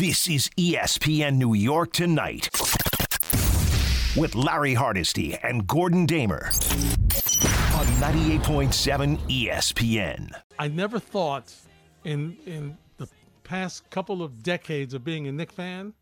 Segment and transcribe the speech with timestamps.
[0.00, 2.48] This is ESPN New York Tonight
[4.16, 10.30] with Larry Hardesty and Gordon Damer on 98.7 ESPN.
[10.58, 11.52] I never thought
[12.02, 13.08] in in the
[13.44, 15.92] past couple of decades of being a Knick fan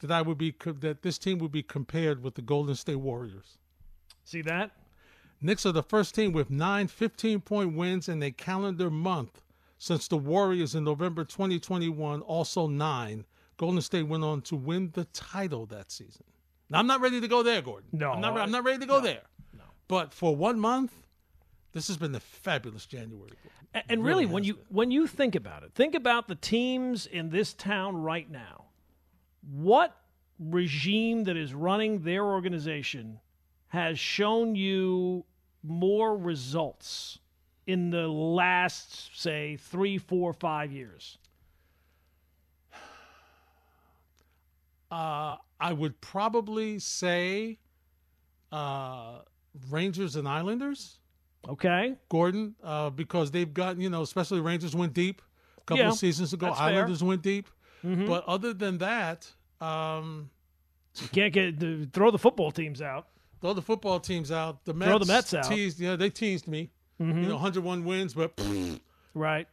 [0.00, 3.58] that I would be that this team would be compared with the Golden State Warriors.
[4.24, 4.70] See that?
[5.42, 9.42] Knicks are the first team with nine 15 point wins in a calendar month
[9.78, 13.24] since the Warriors in November 2021, also nine.
[13.56, 16.24] Golden State went on to win the title that season.
[16.70, 17.88] Now, I'm not ready to go there, Gordon.
[17.92, 18.12] No.
[18.12, 19.22] I'm not, I'm not ready to go no, there.
[19.56, 19.64] No.
[19.86, 20.92] But for one month,
[21.72, 23.32] this has been a fabulous January.
[23.72, 24.64] And, and really, really when you been.
[24.68, 28.66] when you think about it, think about the teams in this town right now.
[29.50, 29.96] What
[30.38, 33.20] regime that is running their organization
[33.68, 35.24] has shown you
[35.62, 37.18] more results
[37.68, 41.18] in the last, say, three, four, five years?
[44.90, 47.58] Uh, I would probably say
[48.50, 49.18] uh,
[49.68, 51.00] Rangers and Islanders.
[51.46, 51.94] Okay.
[52.08, 55.20] Gordon, uh, because they've gotten, you know, especially Rangers went deep
[55.58, 56.46] a couple yeah, of seasons ago.
[56.46, 57.08] Islanders fair.
[57.08, 57.48] went deep.
[57.84, 58.06] Mm-hmm.
[58.06, 60.30] But other than that, um,
[61.02, 63.08] you can't get the, throw the football teams out.
[63.42, 64.64] Throw the football teams out.
[64.64, 65.44] The Mets throw the Mets out.
[65.44, 66.70] Teased, yeah, they teased me.
[67.00, 67.22] Mm-hmm.
[67.22, 68.32] You know, 101 wins, but
[69.14, 69.46] right.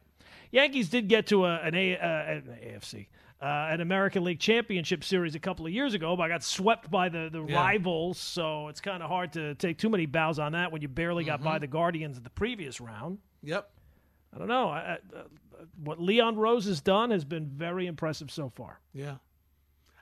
[0.52, 3.06] Yankees did get to a, an, a, uh, an AFC,
[3.42, 6.90] uh, an American League Championship Series a couple of years ago, but I got swept
[6.90, 7.56] by the, the Yeah.
[7.56, 10.88] rivals, so it's kind of hard to take too many bows on that when you
[10.88, 11.48] barely got Mm-hmm.
[11.48, 13.18] by the Guardians in the previous round.
[13.42, 13.70] yep.
[14.34, 14.68] I don't know.
[14.68, 15.22] I, I, uh,
[15.82, 18.80] what Leon Rose has done has been very impressive so far.
[18.92, 19.14] Yeah.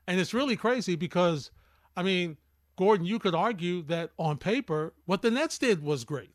[0.08, 1.50] And it's really crazy because,
[1.96, 2.36] I mean,
[2.76, 6.30] Gordon, you could argue that on paper, what the Nets did was great.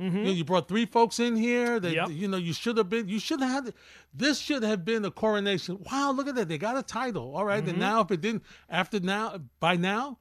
[0.00, 0.16] Mm-hmm.
[0.16, 2.08] You, know, you brought three folks in here that Yep.
[2.10, 3.08] you know you should have been.
[3.08, 3.74] You should have had.
[4.14, 5.78] This should have been a coronation.
[5.92, 6.48] Wow, look at that!
[6.48, 7.36] They got a title.
[7.36, 7.70] All right, Mm-hmm.
[7.70, 10.18] and now if it didn't, after now, by now,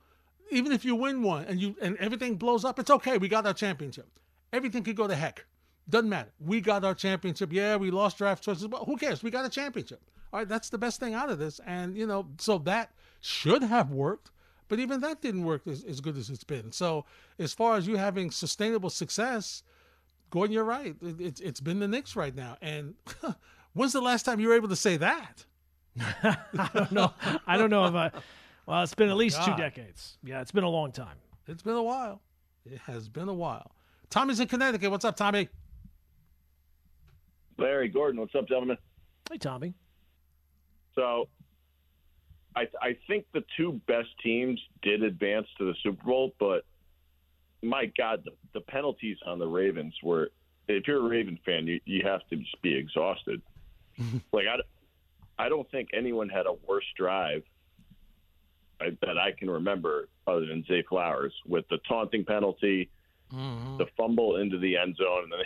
[0.51, 3.17] even if you win one and you and everything blows up, it's okay.
[3.17, 4.07] We got our championship.
[4.51, 5.45] Everything could go to heck.
[5.89, 6.31] Doesn't matter.
[6.39, 7.51] We got our championship.
[7.53, 9.23] Yeah, we lost draft choices, but who cares?
[9.23, 10.01] We got a championship.
[10.33, 11.59] All right, that's the best thing out of this.
[11.65, 12.91] And you know, so that
[13.21, 14.29] should have worked.
[14.69, 16.71] But even that didn't work as, as good as it's been.
[16.71, 17.05] So,
[17.37, 19.63] as far as you having sustainable success,
[20.29, 20.95] Gordon, you're right.
[21.01, 22.55] It, it's it's been the Knicks right now.
[22.61, 22.93] And
[23.73, 25.43] when's the last time you were able to say that?
[26.23, 27.13] I don't know.
[27.45, 28.11] I don't know if I.
[28.65, 30.17] Well, it's been at oh, least two decades.
[30.23, 31.17] Yeah, it's been a long time.
[31.47, 32.21] It's been a while.
[32.65, 33.71] It has been a while.
[34.11, 34.91] Tommy's in Connecticut.
[34.91, 35.49] What's up, Tommy?
[37.57, 38.77] Larry Gordon, what's up, gentlemen?
[39.29, 39.73] Hey, Tommy.
[40.95, 41.27] So,
[42.55, 46.65] I I think the two best teams did advance to the Super Bowl, but
[47.61, 50.29] my God, the, the penalties on the Ravens were.
[50.67, 53.41] If you're a Raven fan, you you have to just be exhausted.
[54.31, 57.43] like I, I don't think anyone had a worse drive
[58.79, 62.89] I- that I can remember other than Zay Flowers with the taunting penalty,
[63.33, 63.77] mm-hmm.
[63.77, 65.39] the fumble into the end zone, and then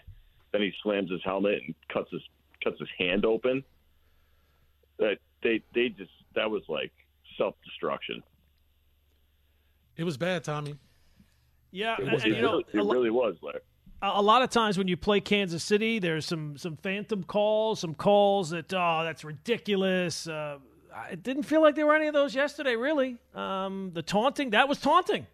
[0.51, 2.21] then he slams his helmet and cuts his
[2.63, 3.63] cuts his hand open.
[4.99, 6.91] That they they just that was like
[7.37, 8.21] self destruction.
[9.95, 10.75] It was bad, Tommy.
[11.71, 13.59] Yeah, It, was- and, you know, it really was, Larry.
[14.01, 17.79] a a lot of times when you play Kansas City, there's some some phantom calls,
[17.79, 20.27] some calls that oh that's ridiculous.
[20.27, 20.57] Uh,
[21.11, 22.75] it didn't feel like there were any of those yesterday.
[22.75, 25.25] Really, um, the taunting that was taunting.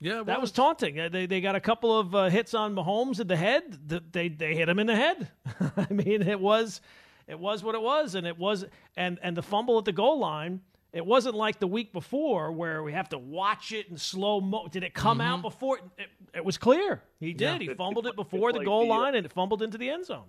[0.00, 0.98] Yeah, it That was taunting.
[1.00, 3.78] Uh, They they got a couple of uh, hits on Mahomes in the head.
[3.88, 5.28] Th- They they hit him in the head.
[5.76, 6.80] I mean, it was
[7.28, 8.64] it was what it was, and it was
[8.96, 10.60] and and the fumble at the goal line.
[10.90, 14.68] It wasn't like the week before where we have to watch it in slow mo.
[14.70, 15.78] Did it come out before?
[15.98, 17.02] It, it was clear.
[17.20, 17.60] He did.
[17.62, 17.68] Yeah.
[17.68, 19.90] He fumbled it before the like goal the, uh, line, and it fumbled into the
[19.90, 20.24] end zone.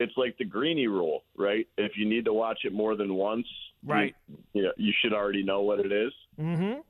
[0.00, 1.68] It's like the Greeny rule, right?
[1.76, 3.46] If you need to watch it more than once,
[3.82, 4.16] you- Right.
[4.54, 6.12] You, know, you should already know what it is.
[6.40, 6.80] Mm-hmm.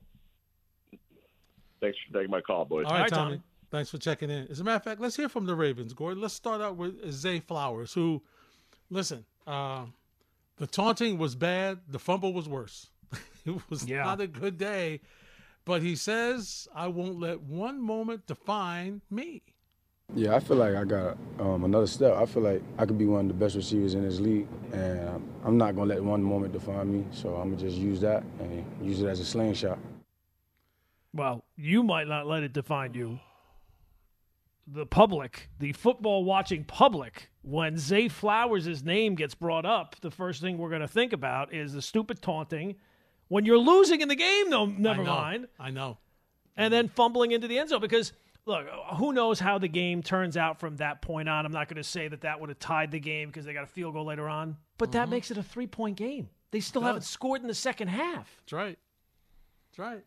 [1.81, 2.85] Thanks for taking my call, boys.
[2.85, 3.31] All right, All right, Tommy.
[3.35, 3.43] Tommy.
[3.71, 4.47] Thanks for checking in.
[4.49, 6.21] As a matter of fact, let's hear from the Ravens, Gordon.
[6.21, 8.23] Let's start out with Zay Flowers, who,
[8.89, 9.85] listen, uh,
[10.57, 11.79] the taunting was bad.
[11.87, 12.87] The fumble was worse.
[13.45, 14.03] it was Yeah.
[14.03, 15.01] not a good day.
[15.65, 19.41] But he says, I won't let one moment define me.
[20.13, 22.15] Yeah, I feel like I got um, another step.
[22.15, 25.27] I feel like I could be one of the best receivers in this league, and
[25.43, 27.05] I'm not gonna let one moment define me.
[27.11, 29.79] So I'm gonna just use that and use it as a slingshot.
[31.11, 33.19] Well, you might not let it define you.
[34.67, 40.41] The public, the football watching public, when Zay Flowers' name gets brought up, the first
[40.41, 42.75] thing we're going to think about is the stupid taunting.
[43.27, 45.11] When you're losing in the game, though, never I know.
[45.11, 45.47] mind.
[45.59, 45.97] I know.
[46.57, 48.13] And then fumbling into the end zone because,
[48.45, 48.67] look,
[48.97, 51.45] who knows how the game turns out from that point on.
[51.45, 53.63] I'm not going to say that that would have tied the game because they got
[53.63, 55.11] a field goal later on, but that mm-hmm.
[55.11, 56.29] makes it a three point game.
[56.51, 58.33] They still haven't scored in the second half.
[58.41, 58.79] That's right.
[59.69, 60.03] That's right.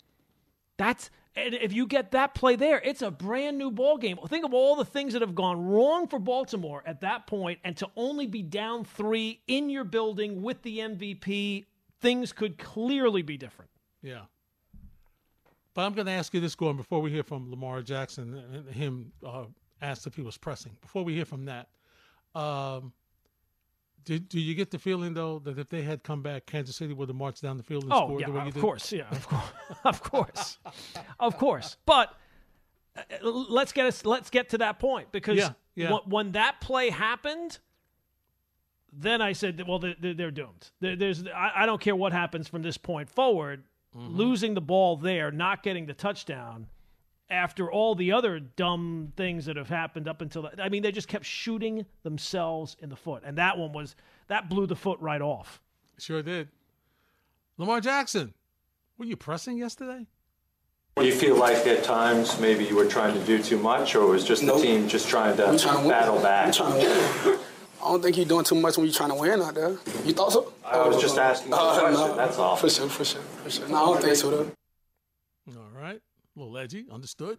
[0.78, 4.18] That's if you get that play there, it's a brand new ball game.
[4.28, 7.76] Think of all the things that have gone wrong for Baltimore at that point, and
[7.76, 11.66] to only be down three in your building with the MVP,
[12.00, 13.70] things could clearly be different.
[14.02, 14.22] Yeah.
[15.74, 18.68] But I'm going to ask you this, Gordon, before we hear from Lamar Jackson and
[18.68, 19.44] him uh,
[19.80, 20.72] asked if he was pressing.
[20.80, 21.68] Before we hear from that,
[22.34, 22.92] um,
[24.08, 26.94] do, do you get the feeling though that if they had come back, Kansas City
[26.94, 28.56] would have marched down the field and Oh scored yeah, the way you did?
[28.56, 29.50] of course, yeah, of course,
[29.84, 30.58] of course,
[31.20, 31.76] of course.
[31.84, 32.14] But
[32.96, 35.92] uh, let's get us let's get to that point because Yeah, yeah.
[35.92, 37.58] When, when that play happened,
[38.92, 40.70] then I said, well, they're, they're doomed.
[40.80, 43.64] There- There's I, I don't care what happens from this point forward.
[43.96, 44.16] Mm-hmm.
[44.16, 46.66] Losing the ball there, not getting the touchdown.
[47.30, 50.90] After all the other dumb things that have happened up until that, I mean, they
[50.92, 53.96] just kept shooting themselves in the foot, and that one was
[54.28, 55.60] that blew the foot right off.
[55.98, 56.48] Sure did.
[57.58, 58.32] Lamar Jackson,
[58.96, 60.06] were you pressing yesterday?
[60.96, 64.06] Do you feel like at times maybe you were trying to do too much, or
[64.06, 64.62] was just the Nope.
[64.62, 65.88] team just trying to, We trying to win.
[65.90, 66.52] battle We back?
[66.54, 66.78] trying to
[67.28, 67.38] win.
[67.80, 69.76] I don't think you're doing too much when you're trying to win out there.
[70.04, 70.52] You thought so?
[70.64, 72.56] I was just asking you a Uh, question, no, that's all.
[72.56, 73.68] For sure, for sure, for sure.
[73.68, 74.50] No, I don't think so though.
[76.38, 76.86] A little edgy.
[76.90, 77.38] Understood.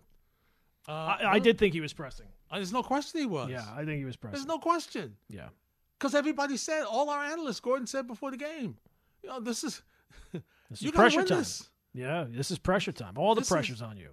[0.87, 2.25] Uh, I, I did think he was pressing.
[2.51, 3.49] uh, There's no question he was.
[3.49, 4.35] Yeah, I think he was pressing.
[4.37, 5.15] There's no question.
[5.29, 5.49] yeah.
[5.97, 8.77] Because everybody said, all our analysts, Gordon said before the game,
[9.21, 9.81] you know, this is,
[10.69, 11.39] This you is pressure time.
[11.39, 11.69] this.
[11.93, 13.13] Yeah, this is pressure time.
[13.17, 14.09] All the This is- pressure's on you.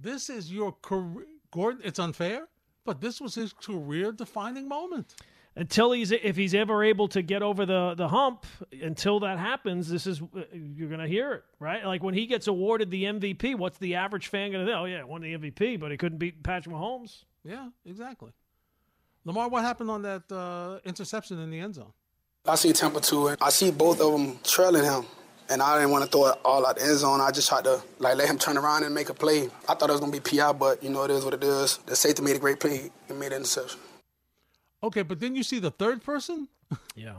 [0.00, 1.26] This is your career.
[1.50, 2.48] Gordon, it's unfair,
[2.84, 5.14] but this was his career defining moment.
[5.56, 9.88] Until he's if he's ever able to get over the the hump, until that happens,
[9.88, 10.20] this is
[10.52, 11.84] you're gonna hear it, right?
[11.84, 14.76] Like when he gets awarded the MVP, what's the average fan gonna think?
[14.76, 17.22] Oh yeah, won the MVP, but he couldn't beat Patrick Mahomes.
[17.44, 18.32] Yeah, exactly.
[19.24, 21.92] Lamar, what happened on that uh, interception in the end zone?
[22.46, 25.04] I see Temple too, and I see both of them trailing him.
[25.50, 27.20] And I didn't want to throw it all out the end zone.
[27.20, 29.50] I just tried to like let him turn around and make a play.
[29.68, 31.78] I thought it was gonna be PI, but you know it is what it is.
[31.86, 33.78] The safety made a great play and made an interception.
[34.84, 36.48] Okay, but didn't you see the third person?
[36.96, 37.16] Yeah.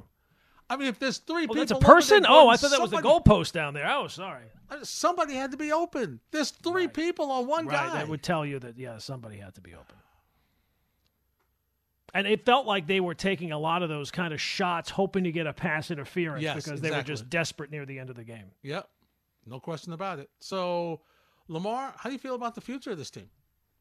[0.69, 2.25] I mean, if there's three Oh, people, that's a person.
[2.27, 3.88] Oh, I thought that was the goalpost down there.
[3.91, 4.45] Oh, sorry.
[4.81, 6.19] Somebody had to be open.
[6.31, 7.94] There's three people on one Right, guy.
[7.94, 9.95] that would tell you that yeah, somebody had to be open.
[12.13, 15.25] And it felt like they were taking a lot of those kind of shots, hoping
[15.25, 18.15] to get a pass interference Yes, because they were just desperate near the end of
[18.15, 18.45] the game.
[18.63, 18.88] Yep,
[19.45, 20.29] no question about it.
[20.39, 21.01] So,
[21.50, 23.29] Lamar, how do you feel about the future of this team?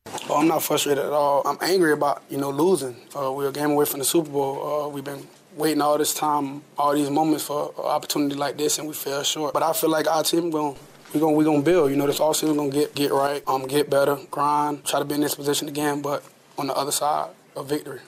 [0.06, 1.42] Oh, I'm not frustrated at all.
[1.46, 2.96] I'm angry about you know losing.
[3.16, 4.84] Uh, we're a game away from the Super Bowl.
[4.84, 8.78] Uh, we've been waiting all this time, all these moments for an opportunity like this,
[8.78, 9.54] and we fell short.
[9.54, 10.76] But I feel like our team going.
[11.12, 11.90] We're gonna we gonna build.
[11.90, 15.04] You know, this all season gonna get get right, um, get better, grind, try to
[15.04, 16.24] be in this position again, but
[16.58, 18.00] on the other side of victory.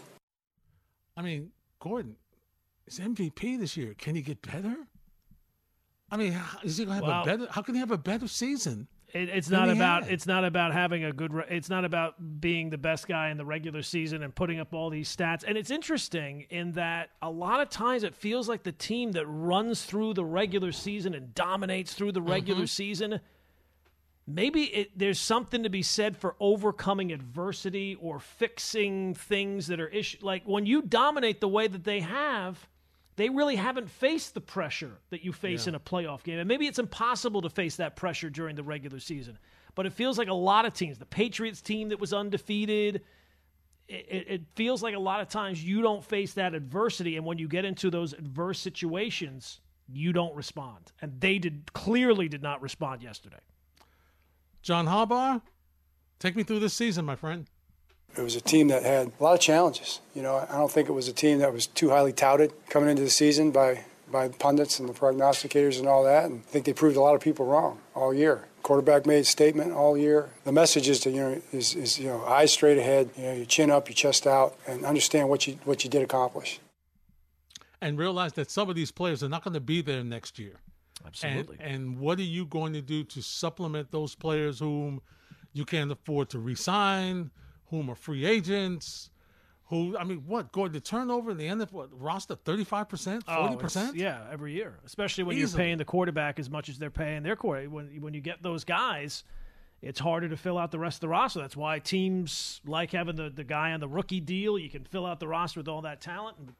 [1.16, 2.16] I mean, Gordon
[2.86, 3.94] is MVP this year.
[3.96, 4.74] Can he get better?
[6.10, 7.52] I mean, is he going to have Well- a better?
[7.52, 8.88] How can he have a better season?
[9.16, 11.32] It, it's not about it's not about having a good.
[11.32, 14.74] Re- it's not about being the best guy in the regular season and putting up
[14.74, 15.42] all these stats.
[15.46, 19.26] And it's interesting in that a lot of times it feels like the team that
[19.26, 22.66] runs through the regular season and dominates through the regular mm-hmm.
[22.66, 23.20] season.
[24.26, 29.88] Maybe it, there's something to be said for overcoming adversity or fixing things that are
[29.88, 30.18] issue.
[30.20, 32.68] Like when you dominate the way that they have,
[33.16, 36.38] they really haven't faced the pressure that you face in a playoff game.
[36.38, 39.38] And maybe it's impossible to face that pressure during the regular season.
[39.74, 43.02] But it feels like a lot of teams, the Patriots team that was undefeated,
[43.88, 47.16] it, it, it feels like a lot of times you don't face that adversity.
[47.16, 50.92] And when you get into those adverse situations, you don't respond.
[51.00, 53.40] And they did clearly did not respond yesterday.
[54.62, 55.40] John Harbaugh,
[56.18, 57.46] take me through this season, my friend.
[58.16, 60.00] It was a team that had a lot of challenges.
[60.14, 62.88] You know, I don't think it was a team that was too highly touted coming
[62.88, 66.26] into the season by by pundits and the prognosticators and all that.
[66.26, 68.44] And I think they proved a lot of people wrong all year.
[68.62, 70.30] Quarterback made a statement all year.
[70.44, 73.32] The message is to you know is, is you know eyes straight ahead, you know
[73.32, 76.60] your chin up, your chest out, and understand what you what you did accomplish.
[77.80, 80.54] And realize that some of these players are not going to be there next year.
[81.06, 81.58] Absolutely.
[81.60, 85.02] And, and what are you going to do to supplement those players whom
[85.52, 87.30] you can't afford to re-sign,
[87.70, 89.10] whom are free agents,
[89.66, 92.88] who I mean, what Gordon the turnover in the end of what roster thirty five
[92.88, 93.96] percent, oh, forty percent.
[93.96, 95.62] Yeah, every year, especially when Easily.
[95.62, 97.72] you're paying the quarterback as much as they're paying their quarterback.
[97.72, 99.24] When when you get those guys,
[99.82, 101.40] it's harder to fill out the rest of the roster.
[101.40, 104.58] That's why teams like having the, the guy on the rookie deal.
[104.58, 106.38] You can fill out the roster with all that talent.
[106.38, 106.52] And,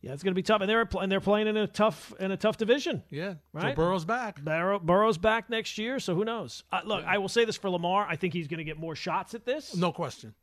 [0.00, 2.30] yeah, it's going to be tough, and they're and they're playing in a tough in
[2.30, 3.02] a tough division.
[3.10, 3.76] Yeah, Right.
[3.76, 4.42] Burrow's back.
[4.42, 6.64] Burrow, Burrow's back next year, so who knows?
[6.72, 8.94] Uh, look, I will say this for Lamar: I think he's going to get more
[8.96, 9.76] shots at this.
[9.76, 10.34] No question.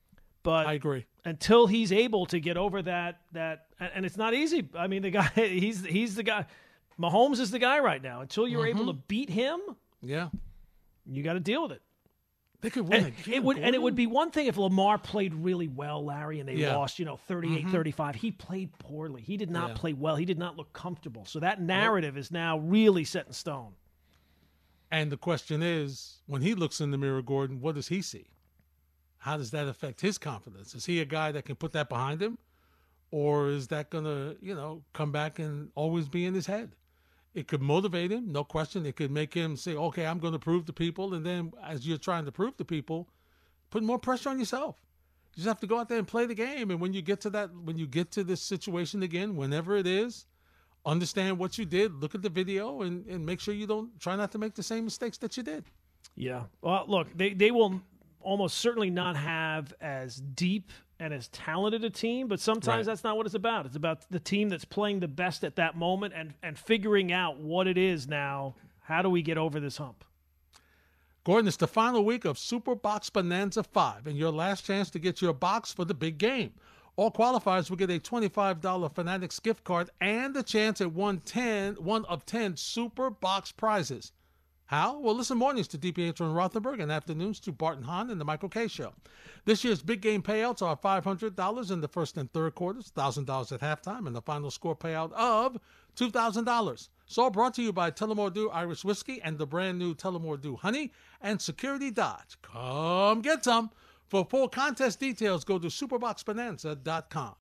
[0.43, 1.05] but I agree.
[1.25, 5.01] until he's able to get over that that and and it's not easy i mean
[5.01, 6.45] the guy he's he's the guy
[6.99, 8.21] Mahomes is the guy right now.
[8.21, 9.01] Until you're able to Mm-hmm.
[9.07, 9.59] beat him,
[10.01, 10.29] Yeah.
[11.05, 11.81] you got to deal with it.
[12.61, 13.33] They could win And again.
[13.35, 16.49] it would and it would be one thing if Lamar played really well, Larry, and
[16.49, 16.69] they Yeah.
[16.69, 16.77] Mm-hmm.
[16.77, 18.15] lost, you know, 38-35.
[18.15, 19.21] He played poorly.
[19.21, 19.75] He did not Yeah.
[19.75, 20.15] play well.
[20.15, 21.23] He did not look comfortable.
[21.25, 23.73] So that narrative is now really set in stone.
[24.89, 28.27] And the question is, when he looks in the mirror, Gordon, what does he see?
[29.19, 30.73] How does that affect his confidence?
[30.73, 32.37] Is he a guy that can put that behind him?
[33.11, 36.71] Or is that going to, you know, come back and always be in his head?
[37.37, 38.83] It could motivate him, no question.
[38.87, 41.13] It could make him say, okay, I'm going to prove to people.
[41.13, 43.07] And then as you're trying to prove to people,
[43.69, 44.81] put more pressure on yourself.
[45.35, 46.71] You just have to go out there and play the game.
[46.71, 49.85] And when you get to that, when you get to this situation again, whenever it
[49.85, 50.25] is,
[50.83, 54.15] understand what you did, look at the video, and, and make sure you don't try
[54.15, 55.63] not to make the same mistakes that you did.
[56.15, 56.45] Yeah.
[56.63, 57.79] Well, look, they, they will
[58.19, 62.91] almost certainly not have as deep and as talented a team, but sometimes Right.
[62.91, 63.65] that's not what it's about.
[63.65, 67.37] It's about the team that's playing the best at that moment and, and figuring out
[67.39, 68.55] what it is now.
[68.81, 70.03] How do we get over this hump?
[71.23, 74.99] Gordon, it's the final week of Super Box Bonanza 5 and your last chance to
[74.99, 76.53] get your box for the big game.
[76.95, 81.75] All qualifiers will get a $25 Fanatics gift card and a chance at one, 10,
[81.75, 84.13] one of 10 Super Box prizes.
[84.67, 84.99] How?
[84.99, 88.25] Well, listen mornings to DPH and Rothenberg and afternoons to Bart and Hahn and the
[88.25, 88.93] Michael Kay Show.
[89.45, 93.61] This year's big game payouts are $500 in the first and third quarters, $1,000 at
[93.61, 95.57] halftime, and the final score payout of
[95.95, 96.89] $2,000.
[97.07, 100.41] It's all brought to you by Tullamore Dew Irish Whiskey and the brand new Tullamore
[100.41, 102.37] Dew Honey and Security Dodge.
[102.41, 103.71] Come get some.
[104.09, 107.35] For full contest details, go to superboxbonanza.com.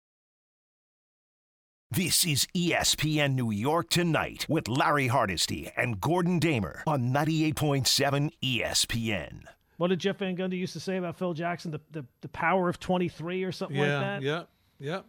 [1.91, 9.43] This is ESPN New York Tonight with Larry Hardesty and Gordon Damer on 98.7 ESPN.
[9.77, 11.71] What did Jeff Van Gundy used to say about Phil Jackson?
[11.71, 14.21] The, the, the power of 23 or something like that?
[14.23, 14.43] yeah,
[14.79, 15.01] yeah.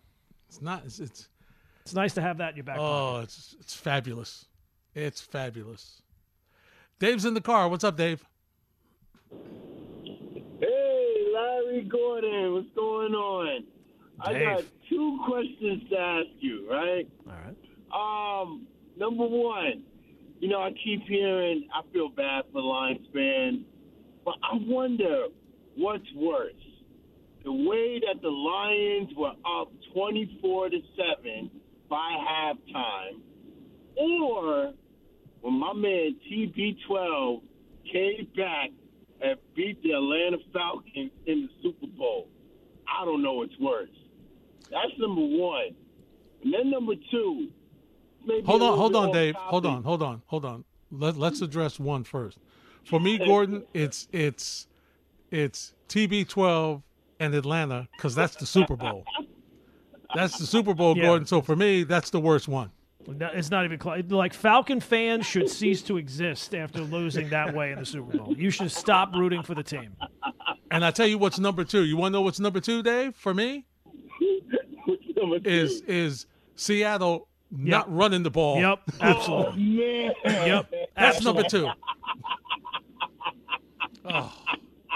[0.48, 1.28] It's not, it's, it's
[1.82, 3.16] It's nice to have that in your back pocket.
[3.18, 4.44] oh, it's, it's fabulous.
[4.94, 6.02] It's fabulous.
[7.00, 7.68] Dave's in the car.
[7.68, 8.24] What's up, Dave?
[10.60, 13.64] Hey, Larry Gordon, what's going on?
[14.20, 17.08] I got two questions to ask you, right?
[17.26, 18.42] All right.
[18.42, 19.82] Um, number one,
[20.40, 23.60] you know, I keep hearing I feel bad for Lions fans,
[24.24, 25.26] but I wonder
[25.76, 26.52] what's worse.
[27.44, 30.78] The way that the Lions were up 24 to
[31.22, 31.50] 7
[31.88, 33.20] by halftime,
[33.96, 34.72] or
[35.40, 37.42] when my man TB12
[37.92, 38.70] came back
[39.20, 42.28] and beat the Atlanta Falcons in the Super Bowl.
[42.88, 43.88] I don't know what's worse.
[44.70, 45.74] That's number one.
[46.42, 47.48] And then number two.
[48.24, 49.34] maybe Hold on, hold on, off Dave.
[49.36, 50.64] Hold on, hold on, hold on.
[50.90, 52.38] Let, let's address one first.
[52.84, 54.68] For me, Gordon, it's it's
[55.30, 56.82] it's TB12
[57.18, 59.04] and Atlanta because that's the Super Bowl.
[60.14, 61.04] That's the Super Bowl, Yeah.
[61.06, 61.26] Gordon.
[61.26, 62.70] So for me, that's the worst one.
[63.08, 64.02] No, It's not even close.
[64.08, 68.34] Like Falcon fans should cease to exist after losing that way in the Super Bowl.
[68.36, 69.96] You should stop rooting for the team.
[70.70, 71.84] And I tell you what's number two.
[71.84, 73.14] You want to know what's number two, Dave?
[73.16, 73.75] For me, Number two.
[75.16, 78.60] Is is Seattle not running the ball.
[78.60, 79.52] Yep, absolutely.
[79.52, 80.12] Oh, man.
[80.24, 81.42] Yep, That's absolutely.
[81.42, 81.68] number two.
[84.08, 84.32] Oh,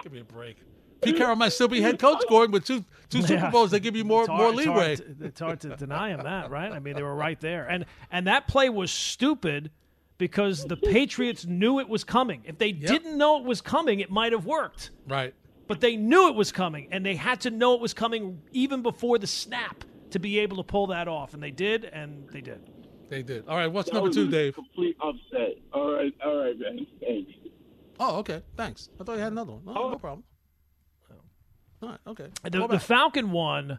[0.04, 0.56] give me a break.
[1.02, 3.50] Pete Carroll might still be head coach, Gordon, with two two Super Yeah.
[3.50, 3.70] Bowls.
[3.72, 4.96] They give you more hard- more it's leeway.
[4.96, 6.70] hard to- It's hard to deny him that, right?
[6.70, 9.70] I mean, they were right there, and and that play was stupid
[10.18, 12.42] because the Patriots knew it was coming.
[12.44, 14.90] If they didn't know it was coming, it might have worked.
[15.08, 15.34] Right.
[15.66, 18.82] But they knew it was coming, and they had to know it was coming even
[18.82, 22.40] before the snap to be able to pull that off, and they did, and they
[22.40, 22.68] did.
[23.08, 23.48] They did.
[23.48, 23.66] All right.
[23.66, 24.54] What's That number was two, Dave?
[24.54, 25.56] Complete upset.
[25.72, 26.86] All right, all right, man.
[27.00, 27.32] Thanks.
[27.98, 28.42] Oh, okay.
[28.56, 28.88] Thanks.
[29.00, 29.64] I thought you had another one.
[29.64, 29.98] No, no oh.
[29.98, 30.24] problem.
[31.10, 31.16] Oh.
[31.82, 31.98] All right.
[32.06, 32.28] Okay.
[32.44, 32.78] The, the.
[32.78, 33.78] Falcon one,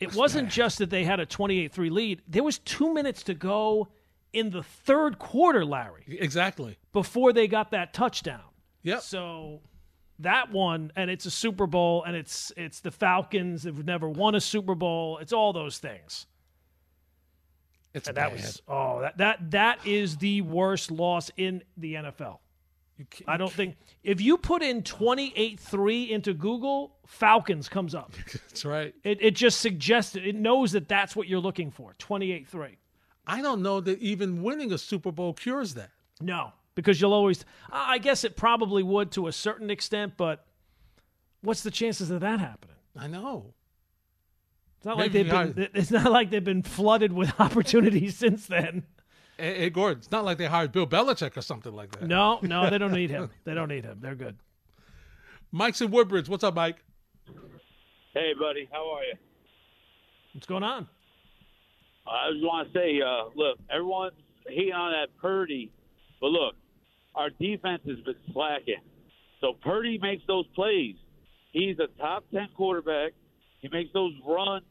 [0.00, 3.34] it wasn't just that they had a 28 3 lead, there was two minutes to
[3.34, 3.88] go
[4.32, 6.78] in the third quarter, Larry, exactly.
[6.92, 8.42] before they got that touchdown.
[8.82, 9.02] Yep.
[9.02, 9.60] So
[10.20, 13.62] that one, and it's a Super Bowl, and it's it's the Falcons.
[13.62, 15.18] They've never won a Super Bowl.
[15.18, 16.26] It's all those things.
[17.94, 22.38] It's And that was oh that that that is the worst loss in the NFL.
[23.28, 28.12] I don't think if you put in 28-3 into Google, Falcons comes up.
[28.48, 28.92] That's right.
[29.04, 31.94] It it just suggests it knows that that's what you're looking for.
[32.00, 32.76] 28-3.
[33.26, 35.90] I don't know that even winning a Super Bowl cures that.
[36.20, 40.46] No, because you'll always ah, I guess it probably would to a certain extent, but
[41.42, 42.76] what's the chances of that happening?
[42.96, 43.54] I know.
[44.76, 45.68] It's not Maybe like they've been.
[45.74, 48.84] It's not like they've been flooded with opportunities since then.
[49.40, 52.06] Eh, hey, hey, Gordon, it's not like they hired Bill Belichick or something like that.
[52.06, 53.28] No, no, they don't need him.
[53.42, 53.98] They don't need him.
[54.00, 54.36] They're good.
[55.50, 56.28] Mike's in Woodbridge.
[56.28, 56.76] What's up, Mike?
[58.14, 59.14] Hey, buddy, how are you?
[60.32, 60.86] What's going on?
[62.06, 64.14] I just want to say, uh, look, everyone's
[64.46, 65.72] hating on that Purdy,
[66.20, 66.54] but look,
[67.18, 68.80] our defense has been slacking.
[69.40, 70.94] So Purdy makes those plays.
[71.52, 73.12] He's a top ten quarterback.
[73.60, 74.64] He makes those runs,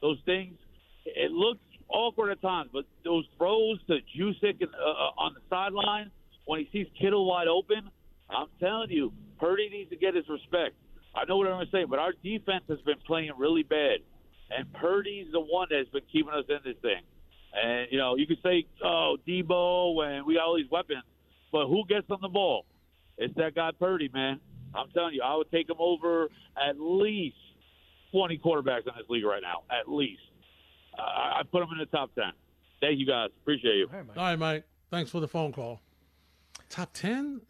[0.00, 0.56] those things.
[1.04, 6.10] It looks awkward at times, but those throws to Juszczyk uh, on the sideline
[6.46, 7.90] when he sees Kittle wide open,
[8.30, 10.74] I'm telling you, Purdy needs to get his respect.
[11.14, 13.98] I know what I'm going to say, but our defense has been playing really bad,
[14.56, 17.02] and Purdy's the one that's been keeping us in this thing.
[17.52, 21.02] And you know, you could say, "Oh, Deebo," and we got all these weapons,
[21.52, 22.64] but who gets on the ball?
[23.18, 24.40] It's that guy Purdy, man.
[24.74, 27.36] I'm telling you, I would take him over at least
[28.10, 30.22] 20 quarterbacks in this league right now, at least.
[30.98, 32.24] Uh, I put him in the top 10.
[32.80, 33.28] Thank you guys.
[33.42, 33.88] Appreciate you.
[33.90, 34.16] All right, Mike.
[34.16, 34.64] All right, Mike.
[34.90, 35.80] Thanks for the phone call.
[36.68, 37.42] Top 10?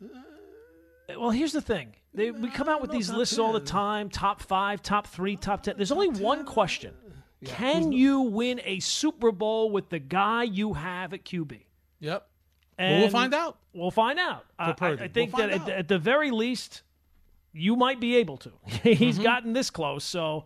[1.17, 1.95] Well, here's the thing.
[2.15, 3.45] They, we come out with these lists 10.
[3.45, 5.77] all the time top five, top three, top 10.
[5.77, 6.23] There's top only 10.
[6.23, 6.95] one question
[7.43, 7.55] yeah.
[7.55, 11.63] Can you win a Super Bowl with the guy you have at QB?
[11.99, 12.29] Yep.
[12.79, 13.59] And well, we'll find out.
[13.75, 14.47] We'll find out.
[14.59, 16.83] I, I, think we'll that at, at, the very least,
[17.52, 18.52] you might be able to.
[18.83, 19.23] He's mm-hmm.
[19.23, 20.45] gotten this close, so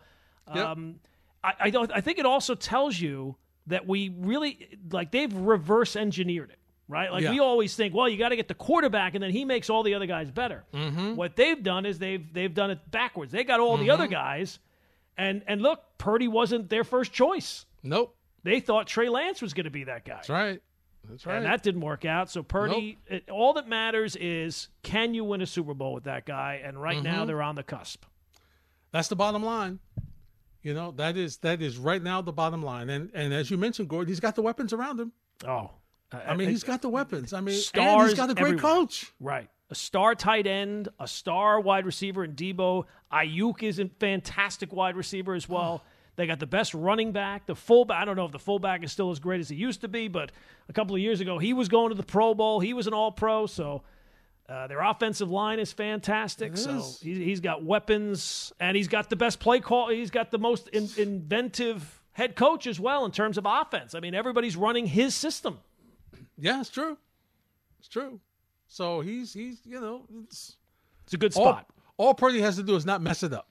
[0.49, 0.99] um,
[1.45, 1.56] yep.
[1.61, 1.87] I, I.
[1.97, 3.37] I think it also tells you
[3.68, 7.11] that we really like they've reverse engineered it, right?
[7.11, 7.30] Like yeah.
[7.30, 9.83] we always think, well, you got to get the quarterback, and then he makes all
[9.83, 10.64] the other guys better.
[10.75, 11.16] Mm-hmm.
[11.16, 13.33] What they've done is they've they've done it backwards.
[13.33, 13.87] They got all mm-hmm.
[13.87, 14.59] the other guys,
[15.16, 17.64] and and look, Purdy wasn't their first choice.
[17.83, 18.16] Nope.
[18.42, 20.14] They thought Trey Lance was going to be that guy.
[20.14, 20.62] That's right.
[21.09, 21.37] That's right.
[21.37, 22.31] And that didn't work out.
[22.31, 23.23] So Purdy, nope.
[23.23, 26.61] it, all that matters is can you win a Super Bowl with that guy?
[26.65, 27.05] And right mm-hmm.
[27.05, 28.05] now they're on the cusp.
[28.93, 29.81] That's the bottom line.
[30.63, 32.91] You know that is that is right now the bottom line.
[32.91, 35.13] And and as you mentioned, Gordon, he's got the weapons around him.
[35.47, 35.71] Oh,
[36.13, 37.33] I, I mean, he's got the weapons.
[37.33, 38.11] I mean, stars.
[38.11, 38.75] he's got a great everywhere.
[38.75, 39.13] coach.
[39.21, 39.49] Right.
[39.71, 42.85] A star tight end, a star wide receiver in Deebo.
[43.13, 45.83] Aiyuk is a fantastic wide receiver as well.
[46.16, 48.00] They got the best running back, the fullback.
[48.00, 50.08] I don't know if the fullback is still as great as he used to be,
[50.08, 50.32] but
[50.68, 52.58] a couple of years ago he was going to the Pro Bowl.
[52.58, 53.82] He was an All Pro, so
[54.49, 56.55] uh, their offensive line is fantastic.
[56.55, 57.00] It so is.
[57.00, 59.90] He, has got weapons, and he's got the best play call.
[59.90, 63.94] He's got the most in, inventive head coach as well in terms of offense.
[63.94, 65.59] I mean, everybody's running his system.
[66.38, 66.96] Yeah, it's true.
[67.79, 68.20] It's true.
[68.68, 70.57] So he's he's you know it's,
[71.05, 71.66] it's a good spot.
[71.98, 73.48] All, all Purdy has to do is not mess it up.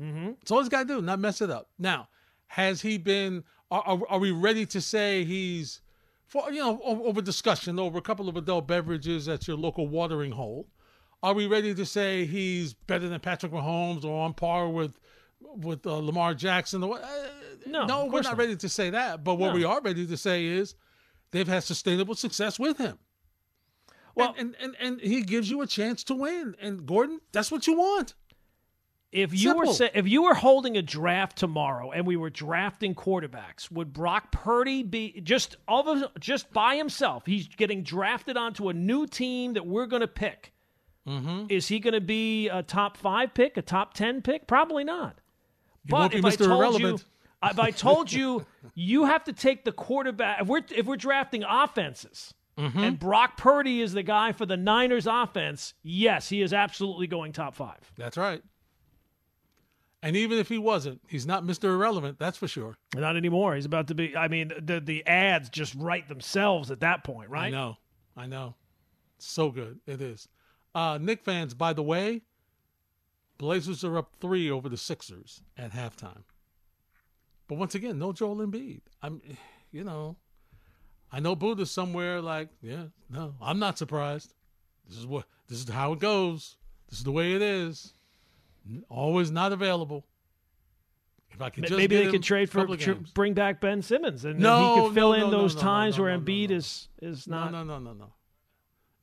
[0.00, 0.32] Mm-hmm.
[0.38, 1.70] That's all he's got to do, not mess it up.
[1.78, 2.08] Now,
[2.48, 3.44] has he been?
[3.70, 5.80] Are, are, are, we ready to say he's,
[6.26, 10.32] for you know, over discussion over a couple of adult beverages at your local watering
[10.32, 10.68] hole?
[11.22, 14.98] Are we ready to say he's better than Patrick Mahomes or on par with
[15.40, 16.84] with uh, Lamar Jackson?
[16.84, 16.98] Uh,
[17.66, 19.24] no, no, we're not, not, ready to say that.
[19.24, 19.54] But what no.
[19.54, 20.74] we are ready to say is
[21.32, 22.98] they've had sustainable success with him.
[24.14, 26.56] Well, and, and, and, and he gives you a chance to win.
[26.60, 28.14] And Gordon, that's what you want.
[29.16, 29.78] If you Simple.
[29.78, 34.30] were if you were holding a draft tomorrow and we were drafting quarterbacks, would Brock
[34.30, 37.24] Purdy be just all of just by himself?
[37.24, 40.52] He's getting drafted onto a new team that we're going to pick.
[41.08, 41.46] Mm-hmm.
[41.48, 44.46] Is he going to be a top five pick, a top ten pick?
[44.46, 45.18] Probably not.
[45.84, 47.00] He but if I told Irrelevant.
[47.00, 50.42] you, if I told you, you have to take the quarterback.
[50.42, 52.78] If we're if we're drafting offenses, mm-hmm.
[52.78, 57.32] and Brock Purdy is the guy for the Niners offense, yes, he is absolutely going
[57.32, 57.80] top five.
[57.96, 58.42] That's right.
[60.06, 61.64] And even if he wasn't, he's not Mr.
[61.64, 62.76] Irrelevant, that's for sure.
[62.94, 63.56] Not anymore.
[63.56, 64.16] He's about to be.
[64.16, 67.46] I mean, the the ads just write themselves at that point, right?
[67.46, 67.76] I know.
[68.16, 68.54] I know.
[69.18, 69.80] So good.
[69.84, 70.28] It is.
[70.76, 72.22] Uh, Knick fans, by the way,
[73.36, 76.22] Blazers are up three over the Sixers at halftime.
[77.48, 78.82] But once again, no Joel Embiid.
[79.02, 79.20] I'm,
[79.72, 80.14] you know,
[81.10, 84.34] I know Buddha's somewhere like, yeah, no, I'm not surprised.
[84.88, 86.58] This is what, this is how it goes.
[86.88, 87.95] This is the way it is
[88.88, 90.04] always not available.
[91.30, 94.74] If I could maybe they could trade for tr- bring back Ben Simmons and no,
[94.74, 97.52] he could fill no, no, in those times where Embiid is is not.
[97.52, 98.12] No, no, no, no, no.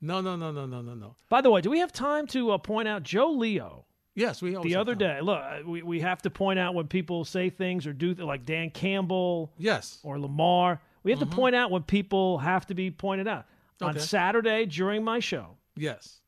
[0.00, 1.16] No, no, no, no, no, no, no.
[1.30, 3.86] By the way, do we have time to uh, point out Joe Leo?
[4.14, 5.20] Yes, we the other day.
[5.20, 8.44] Look, uh, we, we have to point out when people say things or do like
[8.44, 9.52] Dan Campbell.
[9.56, 10.80] Yes, or Lamar.
[11.02, 11.30] We have mm-hmm.
[11.30, 13.46] to point out when people have to be pointed out.
[13.80, 13.88] Okay.
[13.90, 15.56] On Saturday during my show.
[15.76, 16.20] Yes,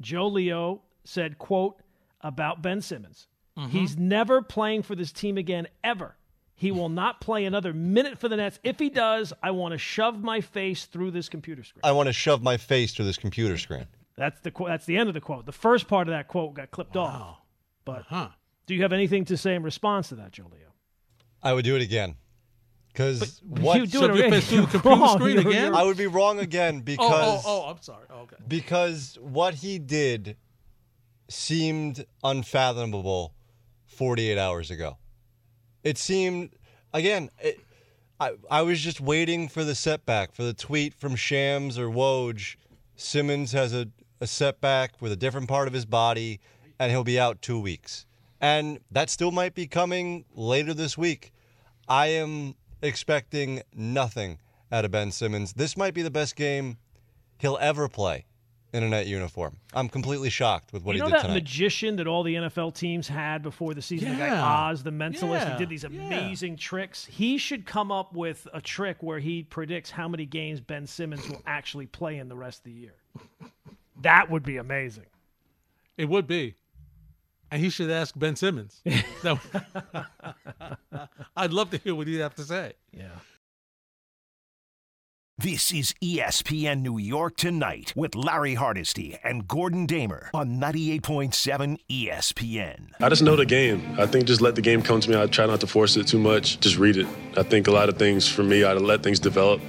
[0.00, 1.80] Joe Leo said, "quote
[2.22, 3.26] about Ben Simmons.
[3.58, 3.70] Mm-hmm.
[3.70, 6.16] He's never playing for this team again, ever.
[6.54, 8.60] He will not play another minute for the Nets.
[8.62, 11.80] If he does, I want to shove my face through this computer screen.
[11.82, 13.86] I want to shove my face through this computer screen.
[14.16, 15.46] That's the that's the end of the quote.
[15.46, 17.02] The first part of that quote got clipped wow.
[17.02, 17.38] off.
[17.84, 18.28] But huh.
[18.66, 20.68] do you have anything to say in response to that, Joe Leo?
[21.42, 22.14] I would do it again.
[22.92, 25.74] Because what you do it your face through the computer screen you're, again?
[25.74, 27.42] I would be wrong again because.
[27.44, 28.06] oh, oh, oh, I'm sorry.
[28.10, 28.36] Oh, okay.
[28.46, 30.36] Because what he did
[31.32, 33.34] seemed unfathomable
[33.86, 34.98] 48 hours ago.
[35.82, 36.50] It seemed,
[36.92, 37.60] again, it,
[38.20, 42.56] I, I was just waiting for the setback, for the tweet from Shams or Woj.
[42.96, 43.88] Simmons has a,
[44.20, 46.40] a setback with a different part of his body,
[46.78, 48.06] and he'll be out two weeks.
[48.40, 51.32] And that still might be coming later this week.
[51.88, 54.38] I am expecting nothing
[54.70, 55.52] out of Ben Simmons.
[55.52, 56.78] This might be the best game
[57.38, 58.26] he'll ever play
[58.72, 59.56] in a net uniform.
[59.74, 61.22] I'm completely shocked with what you know he did tonight.
[61.22, 61.34] that tonight.
[61.42, 64.30] magician that all the NFL teams had before the season, the guy
[64.70, 65.52] Oz, the mentalist, Yeah.
[65.52, 67.04] he did these amazing tricks.
[67.04, 71.28] He should come up with a trick where he predicts how many games Ben Simmons
[71.28, 72.94] will actually play in the rest of the year.
[74.00, 75.06] That would be amazing.
[75.98, 76.54] It would be.
[77.50, 78.80] And he should ask Ben Simmons.
[81.36, 82.72] I'd love to hear what he'd have to say.
[82.92, 83.08] Yeah.
[85.38, 92.90] This is ESPN New York Tonight with Larry Hardesty and Gordon Damer on 98.7 ESPN.
[93.00, 93.96] I just know the game.
[93.98, 95.20] I think just let the game come to me.
[95.20, 96.60] I try not to force it too much.
[96.60, 97.06] Just read it.
[97.36, 99.60] I think a lot of things for me, I let things develop.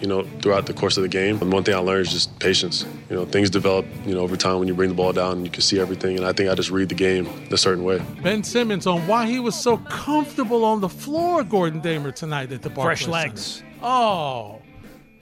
[0.00, 1.40] You know, throughout the course of the game.
[1.40, 2.84] And one thing I learned is just patience.
[3.08, 3.86] You know, things develop.
[4.04, 6.16] You know, over time when you bring the ball down, and you can see everything.
[6.16, 8.02] And I think I just read the game a certain way.
[8.20, 12.62] Ben Simmons on why he was so comfortable on the floor, Gordon Damer, tonight at
[12.62, 13.42] the Barclays Fresh legs.
[13.42, 13.68] Center.
[13.84, 14.61] Oh,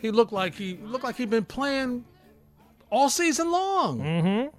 [0.01, 2.05] he looked like he looked like he'd been playing
[2.91, 4.01] all season long.
[4.01, 4.57] Mm-hmm.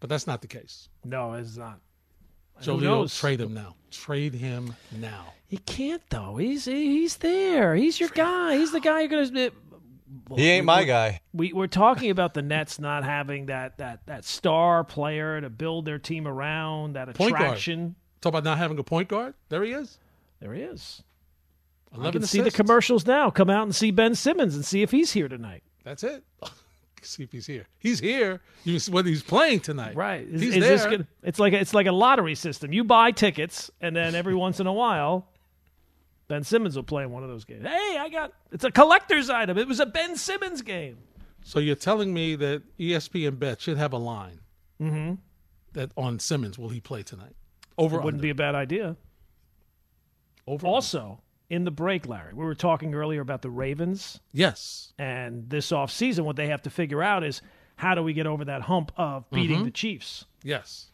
[0.00, 0.88] But that's not the case.
[1.04, 1.80] No, it's not.
[2.60, 3.76] Joe Leo, trade him now.
[3.90, 5.32] Trade him now.
[5.46, 6.36] He can't though.
[6.36, 7.74] He's he's there.
[7.74, 8.56] He's your guy.
[8.56, 9.50] He's the guy you're gonna.
[10.34, 11.20] he ain't my guy.
[11.32, 15.84] We we're talking about the Nets not having that that that star player to build
[15.84, 16.94] their team around.
[16.94, 17.42] That Point guard.
[17.44, 17.94] attraction.
[18.20, 19.34] Talk about not having a point guard.
[19.50, 19.98] There he is.
[20.40, 21.02] There he is.
[21.96, 23.30] I 11 can see the commercials now.
[23.30, 25.62] Come out and see Ben Simmons and see if he's here tonight.
[25.84, 26.24] That's it.
[27.02, 27.68] See if he's here.
[27.78, 28.40] He's here.
[28.64, 29.94] You see whether he's playing tonight.
[29.94, 30.26] Right?
[30.26, 30.90] Is, He's is there.
[30.90, 32.72] gonna, it's like a, it's like a lottery system.
[32.72, 35.28] You buy tickets, and then every once in a while,
[36.26, 37.64] Ben Simmons will play in one of those games.
[37.64, 39.56] Hey, I got it's a collector's item.
[39.56, 40.98] It was a Ben Simmons game.
[41.44, 44.40] So you're telling me that ESPN Bet should have a line
[44.82, 45.14] Mm-hmm.
[45.74, 47.36] that on Simmons will he play tonight?
[47.78, 48.96] Over Wouldn't be a bad idea.
[50.48, 54.20] Over also, in the break, Larry, we were talking earlier about the Ravens.
[54.32, 54.92] Yes.
[54.98, 57.40] And this offseason, what they have to figure out is
[57.76, 59.64] how do we get over that hump of beating Mhm.
[59.64, 60.24] the Chiefs?
[60.42, 60.90] Yes.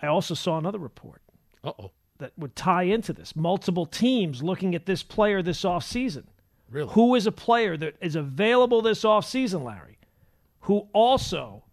[0.00, 1.22] I also saw another report
[1.64, 1.90] Uh oh.
[2.18, 3.36] that would tie into this.
[3.36, 6.24] Multiple teams looking at this player this offseason.
[6.68, 6.92] Really?
[6.94, 9.98] Who is a player that is available this offseason, Larry,
[10.60, 11.64] who also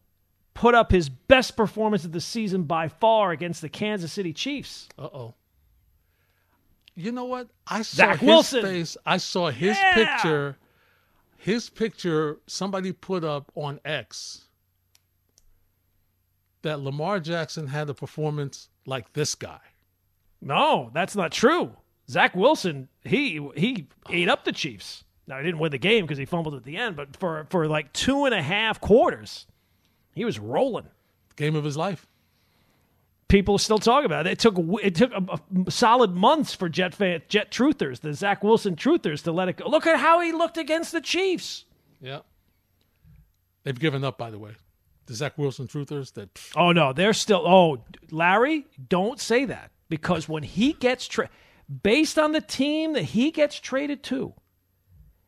[0.53, 4.89] put up his best performance of the season by far against the Kansas City Chiefs?
[4.97, 5.33] Uh oh.
[6.99, 7.47] You know what?
[7.65, 8.61] I saw Zach his Wilson.
[8.61, 8.97] face.
[9.05, 9.93] I saw his Yeah.
[9.93, 10.57] picture.
[11.37, 14.45] His picture somebody put up on X
[16.61, 19.61] that Lamar Jackson had a performance like this guy.
[20.41, 21.71] No, that's not true.
[22.09, 25.03] Zach Wilson, he he ate up the Chiefs.
[25.27, 27.67] Now he didn't win the game because he fumbled at the end, but for for
[27.67, 29.47] like two and a half quarters,
[30.13, 30.87] he was rolling.
[31.37, 32.07] Game of his life.
[33.29, 34.31] People still talk about it.
[34.31, 38.43] It took it took a, a solid months for Jet fan, Jet truthers, the Zach
[38.43, 39.69] Wilson truthers, to let it go.
[39.69, 41.65] Look at how he looked against the Chiefs.
[42.01, 42.19] Yeah.
[43.63, 44.55] They've given up, by the way.
[45.05, 47.43] The Zach Wilson truthers that Oh no, they're still.
[47.45, 51.29] Oh, Larry, don't say that because when he gets tra-
[51.83, 54.33] based on the team that he gets traded to,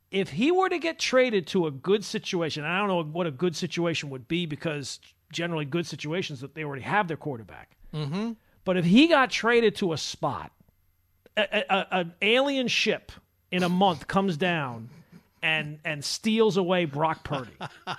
[0.10, 3.32] if he were to get traded to a good situation, I don't know what a
[3.32, 5.00] good situation would be because
[5.32, 7.78] generally good situations that they already have their quarterback.
[7.94, 8.36] Mhm.
[8.64, 10.52] But if he got traded to a spot,
[11.36, 13.12] a, a, an alien ship
[13.52, 14.90] in a month comes down
[15.42, 17.52] and and steals away Brock Purdy.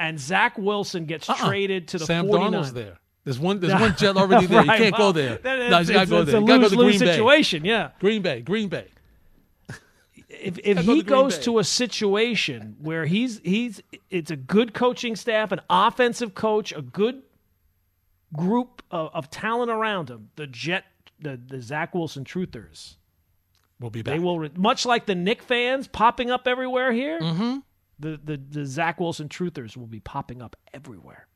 [0.00, 1.48] And Zach Wilson gets Uh-uh.
[1.48, 2.38] traded to the Sam 49ers.
[2.52, 2.98] Darnold's there.
[3.24, 3.58] There's one.
[3.58, 4.60] There's one jet already there.
[4.64, 5.40] You can't go there.
[5.42, 6.36] no, you gotta go it's there.
[6.36, 7.06] a You gotta go to Green Bay.
[7.06, 7.90] situation, yeah.
[7.98, 8.40] Green Bay.
[8.40, 8.86] Green Bay.
[10.28, 11.42] If if go he to goes Bay.
[11.44, 16.80] to a situation where he's he's it's a good coaching staff, an offensive coach, a
[16.82, 17.22] good
[18.36, 20.84] group of, of talent around him, the Jet,
[21.20, 22.96] the the Zach Wilson truthers,
[23.80, 24.14] We'll be back.
[24.14, 27.20] they will re- much like the Knick fans popping up everywhere here.
[27.20, 27.58] Mm-hmm.
[28.00, 31.26] The, the the Zach Wilson truthers will be popping up everywhere.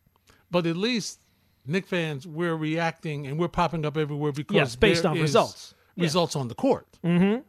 [0.50, 1.20] But at least
[1.66, 5.74] Knick fans, we're reacting and we're popping up everywhere because Yes, based on results.
[5.96, 6.04] Yeah.
[6.04, 6.86] Results on the court.
[7.04, 7.40] Mm-hmm.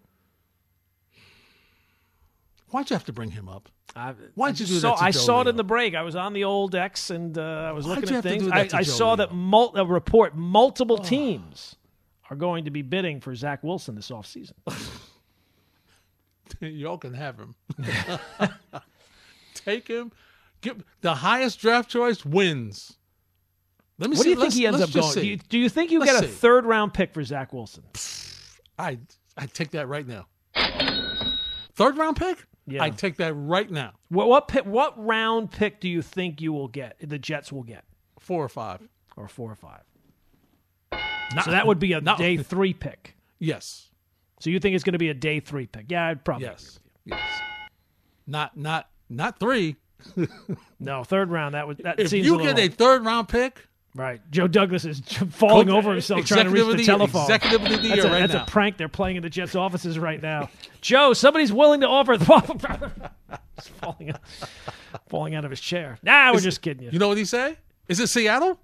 [2.70, 3.70] Why'd you have to bring him up?
[3.96, 5.94] I, Why'd you do saw, that to I Joe saw it in the break.
[5.96, 8.48] I was on the old X and uh, I was Why'd looking at things.
[8.48, 9.16] I, I saw Leo?
[9.18, 11.76] that mul- a report multiple teams
[12.30, 14.54] are going to be bidding for Zach Wilson this offseason.
[16.60, 17.56] Y'all can have him.
[19.54, 20.12] Take him.
[20.62, 22.98] Give, the highest draft choice wins.
[24.00, 24.20] Let me see.
[24.20, 24.24] what see.
[24.24, 25.14] do you think he ends up going?
[25.14, 26.34] Do you, do you think you Let's get a see.
[26.34, 27.84] third round pick for Zach Wilson?
[28.80, 28.98] I
[29.38, 30.28] I'd take that right now.
[31.76, 32.46] Third round pick?
[32.66, 32.84] Yeah.
[32.84, 33.92] I'd take that right now.
[34.10, 36.96] What what pick, what round pick do you think you will get?
[37.02, 37.84] The Jets will get
[38.20, 38.88] Four or five.
[39.18, 39.82] or four or five.
[41.36, 43.16] Not- so that would be a not- day three pick.
[43.40, 43.90] Yes.
[44.40, 45.86] So you think it's going to be a day three pick?
[45.90, 46.46] Yeah, I'd probably.
[46.48, 46.80] Yes.
[47.06, 47.20] Yes.
[48.28, 49.76] Not not not three.
[50.80, 51.56] No, third round.
[51.56, 54.22] That would that If seems you a little, get a third round pick, right.
[54.32, 55.00] Joe Douglas is
[55.32, 57.22] falling Coach- over himself trying to reach the the- telephone.
[57.24, 58.44] executive of the that's year a, right that's now.
[58.44, 60.50] a prank they're playing in the Jets offices right now.
[60.82, 62.14] Joe, somebody's willing to offer.
[63.56, 64.22] He's falling out,
[65.10, 66.00] falling out of his chair.
[66.04, 66.90] Nah, we're Is- just kidding you.
[66.92, 67.58] you know what he say?
[67.88, 68.60] Is it Seattle?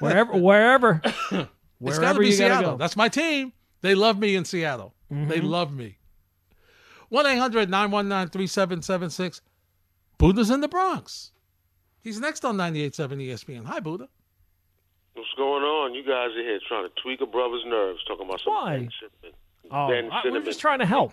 [0.00, 2.72] wherever, wherever, It's got to be Seattle.
[2.72, 2.76] go.
[2.76, 3.52] That's my team.
[3.82, 4.94] They love me in Seattle.
[5.10, 5.44] They Mhm.
[5.48, 5.98] love me.
[7.08, 9.40] 1 800 919 3776.
[10.18, 11.29] Buddha's in the Bronx.
[12.02, 13.64] He's next on 98.7 ESPN.
[13.66, 14.08] Hi, Buddha.
[15.14, 15.94] What's going on?
[15.94, 18.76] You guys are here trying to tweak a brother's nerves, talking about some Why?
[18.78, 19.36] Ben Cinnamon.
[19.70, 21.12] Oh, ben I- we're just trying to help.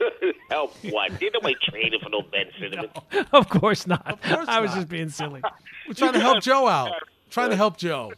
[0.50, 1.18] Help what?
[1.18, 1.56] Did nobody
[1.92, 2.88] him for no Ben Cinnamon?
[3.32, 4.22] of course not.
[4.22, 4.76] course I was not.
[4.76, 5.42] just being silly.
[5.88, 6.92] We're trying to help Joe out.
[7.30, 8.12] Trying to help Joe.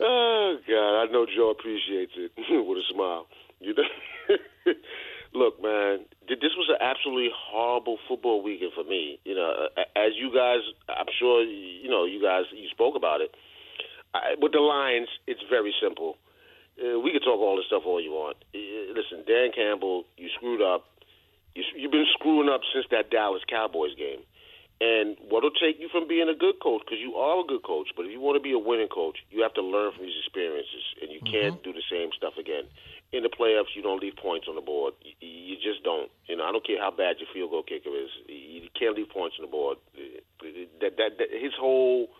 [0.00, 3.28] Oh God, I know Joe appreciates it with a smile.
[3.60, 4.72] You know,
[5.36, 9.20] look, man, this was an absolutely horrible football weekend for me.
[9.24, 13.34] You know, as you guys, I'm sure you know, you guys, you spoke about it.
[14.14, 16.16] I, with the Lions, it's very simple.
[16.80, 18.36] Uh, we can talk all this stuff all you want.
[18.54, 20.88] Uh, listen, Dan Campbell, you screwed up.
[21.54, 24.20] You, you've been screwing up since that Dallas Cowboys game.
[24.76, 27.88] And what'll take you from being a good coach, because you are a good coach,
[27.96, 30.20] but if you want to be a winning coach, you have to learn from these
[30.20, 32.68] experiences, and you can't do the same stuff again.
[33.08, 34.92] In the playoffs, you don't leave points on the board.
[35.00, 35.15] You,
[35.46, 36.10] you just don't.
[36.26, 38.10] You know, I don't care how bad your field goal kicker is.
[38.26, 39.78] You can't leave points on the board.
[40.82, 42.10] That that, that his whole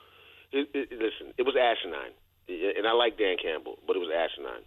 [0.52, 2.14] it, it, listen, it was asinine,
[2.46, 4.62] and I like Dan Campbell, but it was asinine.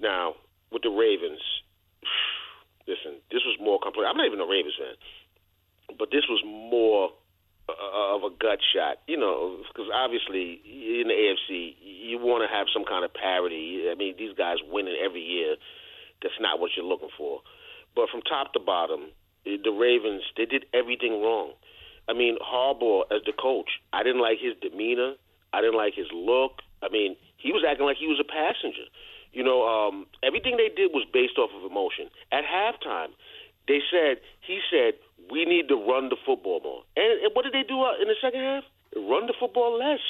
[0.00, 0.40] Now
[0.72, 1.44] with the Ravens,
[2.88, 4.08] listen, this was more complex.
[4.08, 4.96] I'm not even a Ravens fan
[5.98, 7.10] but this was more
[7.70, 12.66] of a gut shot, you know, because obviously in the AFC you want to have
[12.74, 13.86] some kind of parity.
[13.90, 15.56] I mean, these guys winning every year.
[16.22, 17.40] That's not what you're looking for.
[17.94, 19.10] But from top to bottom,
[19.46, 21.52] eh, the Ravens they did everything wrong.
[22.08, 25.14] I mean, Harbaugh as the coach, I didn't like his demeanor.
[25.52, 26.62] I didn't like his look.
[26.82, 28.86] I mean, he was acting like he was a passenger.
[29.32, 32.10] You know, um, everything they did was based off of emotion.
[32.32, 33.14] At halftime,
[33.68, 34.94] they said he said
[35.30, 36.82] we need to run the football more.
[36.96, 38.64] And, and what did they do uh, in the second half?
[38.96, 40.02] Run the football less.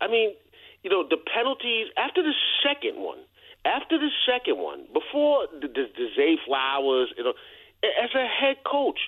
[0.00, 0.34] I mean,
[0.82, 3.18] you know, the penalties after the second one,
[3.64, 7.34] after the second one, before the, the, the Zay Flowers, you know,
[7.82, 8.98] as a head coach,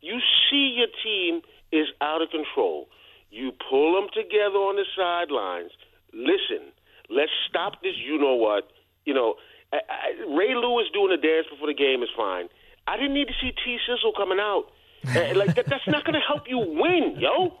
[0.00, 0.18] you
[0.50, 2.88] see your team is out of control.
[3.30, 5.70] You pull them together on the sidelines.
[6.12, 6.72] Listen,
[7.08, 7.94] let's stop this.
[7.96, 8.70] You know what?
[9.06, 9.36] You know,
[9.72, 12.48] I, I, Ray Lewis doing a dance before the game is fine.
[12.86, 13.78] I didn't need to see T.
[13.86, 14.66] Sizzle coming out.
[15.08, 17.54] Uh, like that, that's not going to help you win, yo.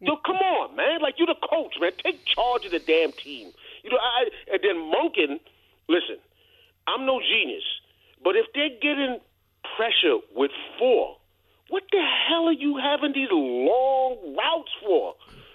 [0.00, 1.00] Yo, come on, man.
[1.02, 1.92] Like you're the coach, man.
[2.02, 3.50] Take charge of the damn team.
[3.82, 5.40] You know, I and then Monken.
[5.88, 6.16] Listen,
[6.86, 7.64] I'm no genius,
[8.22, 9.18] but if they're getting
[9.76, 11.16] pressure with four,
[11.68, 15.14] what the hell are you having these long routes for?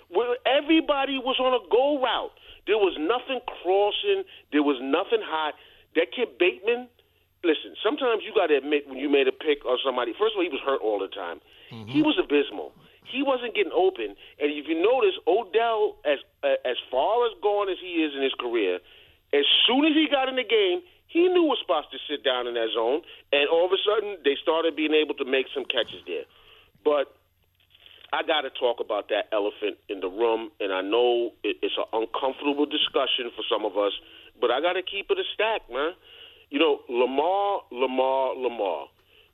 [0.09, 2.31] Where everybody was on a go route.
[2.67, 4.23] There was nothing crossing.
[4.51, 5.55] There was nothing hot.
[5.95, 6.87] That kid Bateman.
[7.43, 10.13] Listen, sometimes you got to admit when you made a pick or somebody.
[10.13, 11.41] First of all, he was hurt all the time.
[11.69, 12.05] He mhm.
[12.05, 12.71] was abysmal.
[13.03, 14.13] He wasn't getting open.
[14.37, 18.21] And if you notice, Odell, as uh, as far as gone as he is in
[18.21, 18.79] his career,
[19.33, 22.47] as soon as he got in the game, he knew what spots to sit down
[22.47, 23.01] in that zone.
[23.31, 26.23] And all of a sudden, they started being able to make some catches there.
[26.83, 27.11] But
[28.13, 31.87] I got to talk about that elephant in the room, and I know it's an
[31.93, 33.91] uncomfortable discussion for some of us,
[34.39, 35.93] but I got to keep it a stack, man.
[36.49, 38.87] You know, Lamar, Lamar, Lamar.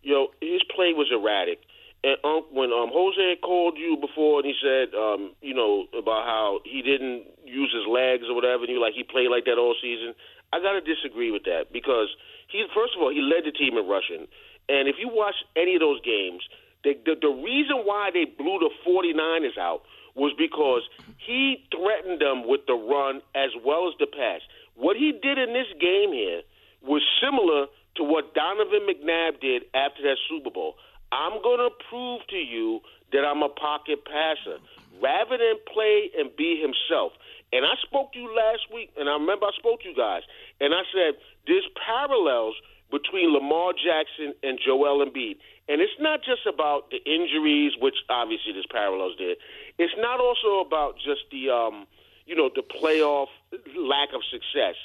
[0.03, 1.61] You know, his play was erratic.
[2.07, 6.23] And um, when um, Jose called you before and he said, um, you know, about
[6.23, 9.59] how he didn't use his legs or whatever, and you like he played like that
[9.59, 10.15] all season,
[10.55, 12.07] I got to disagree with that because
[12.47, 14.23] he, first of all, he led the team in rushing.
[14.71, 16.47] And if you watch any of those games,
[16.87, 19.83] the, the, the reason why they blew the 49ers out
[20.15, 20.87] was because
[21.19, 24.39] he threatened them with the run as well as the pass.
[24.79, 26.47] What he did in this game here
[26.79, 27.67] was similar
[27.99, 30.75] to what Donovan McNabb did after that Super Bowl.
[31.11, 34.59] I'm going to prove to you that I'm a pocket passer
[35.01, 37.13] rather than play and be himself.
[37.53, 40.23] And I spoke to you last week, and I remember I spoke to you guys,
[40.59, 41.15] and I said
[41.47, 42.55] there's parallels
[42.91, 45.37] between Lamar Jackson and Joel Embiid.
[45.69, 49.35] And it's not just about the injuries, which obviously there's parallels there.
[49.77, 51.85] It's not also about just the, um,
[52.25, 53.27] you know, the playoff
[53.77, 54.75] lack of success.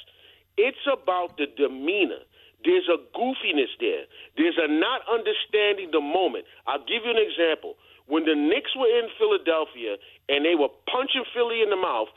[0.57, 2.23] It's about the demeanor.
[2.63, 4.07] There's a goofiness there.
[4.37, 6.45] There's a not understanding the moment.
[6.67, 7.75] I'll give you an example.
[8.07, 9.95] When the Knicks were in Philadelphia
[10.27, 12.07] and they were punching Philly in the mouth,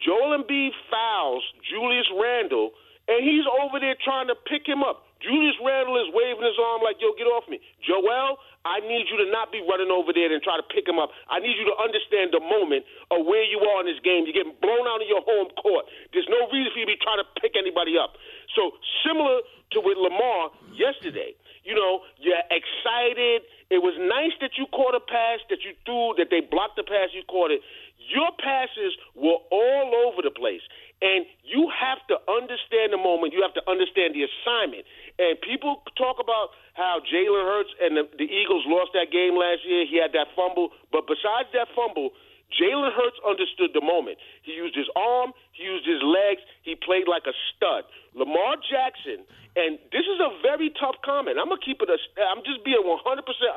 [0.00, 2.72] Joel Embiid fouls Julius Randle,
[3.08, 5.03] and he's over there trying to pick him up.
[5.24, 7.56] Julius Randle is waving his arm like, yo, get off me.
[7.80, 8.36] Joel,
[8.68, 11.08] I need you to not be running over there and try to pick him up.
[11.32, 14.28] I need you to understand the moment of where you are in this game.
[14.28, 15.88] You're getting blown out of your home court.
[16.12, 18.20] There's no reason for you to be trying to pick anybody up.
[18.52, 19.40] So similar
[19.72, 23.48] to with Lamar yesterday, you know, you're excited.
[23.72, 26.84] It was nice that you caught a pass that you threw, that they blocked the
[26.84, 27.64] pass, you caught it.
[27.96, 30.60] Your passes were all over the place.
[31.02, 33.32] And you have to understand the moment.
[33.32, 34.88] You have to understand the assignment.
[35.18, 39.60] And people talk about how Jalen Hurts and the, the Eagles lost that game last
[39.68, 39.84] year.
[39.84, 40.72] He had that fumble.
[40.90, 42.16] But besides that fumble,
[42.56, 44.16] Jalen Hurts understood the moment.
[44.42, 47.82] He used his arm, he used his legs, he played like a stud.
[48.14, 49.26] Lamar Jackson,
[49.58, 51.34] and this is a very tough comment.
[51.34, 51.90] I'm gonna keep it.
[51.90, 51.98] A,
[52.30, 52.94] I'm just being 100%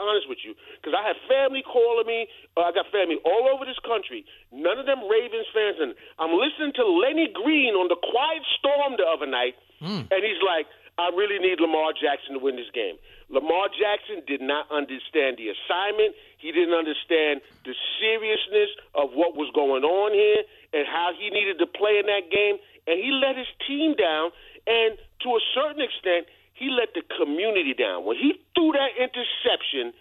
[0.01, 2.25] honest with you because I have family calling me.
[2.57, 4.25] Uh, I got family all over this country.
[4.49, 8.97] None of them Ravens fans, and I'm listening to Lenny Green on the Quiet Storm
[8.97, 10.09] the other night, Hmm.
[10.09, 10.65] and he's like,
[10.97, 12.97] "I really need Lamar Jackson to win this game."
[13.29, 16.15] Lamar Jackson did not understand the assignment.
[16.37, 21.59] He didn't understand the seriousness of what was going on here and how he needed
[21.59, 22.57] to play in that game.
[22.87, 24.31] And he let his team down.
[24.65, 28.05] And to a certain extent, he let the community down.
[28.05, 29.91] When he threw that interception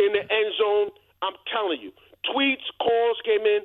[0.00, 0.88] in the end zone,
[1.20, 1.92] I'm telling you,
[2.32, 3.60] tweets, calls came in.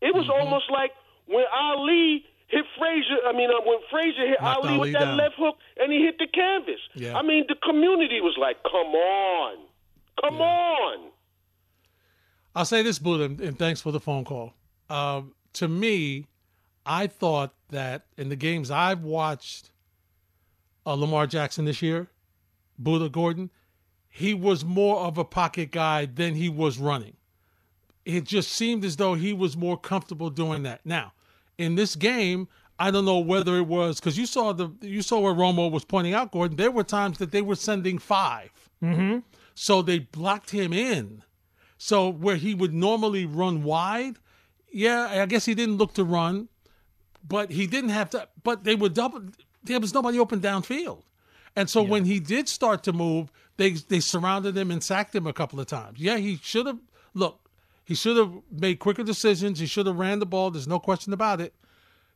[0.00, 0.92] It was almost like
[1.26, 3.18] when Ali hit Frazier.
[3.26, 5.16] I mean, uh, when Frazier hit Knocked Ali, with Ali that down.
[5.18, 6.80] left hook and he hit the canvas.
[6.94, 7.16] Yeah.
[7.18, 9.56] I mean, the community was like, "Come on,
[10.20, 11.10] come on."
[12.54, 14.54] I'll say this, Buddha, and thanks for the phone call.
[14.88, 16.26] Um, to me,
[16.84, 19.70] I thought that in the games I've watched
[20.84, 22.08] uh, Lamar Jackson this year,
[22.78, 23.50] Buddha Gordon,
[24.08, 27.16] he was more of a pocket guy than he was running.
[28.04, 30.80] It just seemed as though he was more comfortable doing that.
[30.84, 31.12] Now,
[31.58, 35.20] in this game, I don't know whether it was because you saw the you saw
[35.20, 36.56] where Romo was pointing out, Gordon.
[36.56, 39.18] There were times that they were sending 5 Mm-hmm.
[39.54, 41.22] so they blocked him in.
[41.76, 44.16] So where he would normally run wide,
[44.72, 46.48] yeah, I guess he didn't look to run,
[47.26, 48.28] but he didn't have to.
[48.42, 49.22] But they would double.
[49.64, 51.02] There was nobody open downfield,
[51.56, 55.26] and so when he did start to move, they they surrounded him and sacked him
[55.26, 55.98] a couple of times.
[55.98, 56.78] Yeah, he should have.
[57.14, 57.50] Look,
[57.84, 59.58] he should have made quicker decisions.
[59.58, 60.50] He should have ran the ball.
[60.50, 61.54] There's no question about it.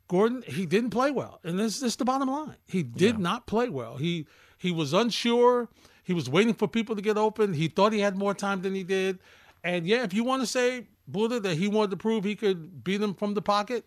[0.09, 2.57] Gordon, he didn't play well, and this, this is the bottom line.
[2.67, 3.97] He did not play well.
[3.97, 4.27] He
[4.59, 5.69] he was unsure.
[6.05, 7.55] He was waiting for people to get open.
[7.55, 9.19] He thought he had more time than he did.
[9.65, 12.85] And yeah, if you want to say Buddha that he wanted to prove he could
[12.85, 13.85] beat him from the pocket,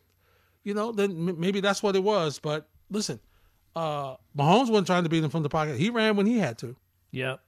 [0.63, 2.39] you know, then m- maybe that's what it was.
[2.39, 3.19] But listen,
[3.75, 5.77] uh, Mahomes wasn't trying to beat him from the pocket.
[5.77, 6.75] He ran when he had to.
[7.11, 7.39] Yep.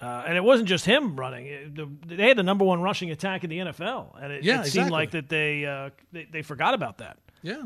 [0.00, 1.46] Uh, and it wasn't just him running.
[1.46, 4.54] It- the- they had the number one rushing attack in the NFL, and it, Yeah,
[4.60, 4.90] it seemed exactly.
[4.90, 7.62] like that they, uh, they they forgot about that Yeah.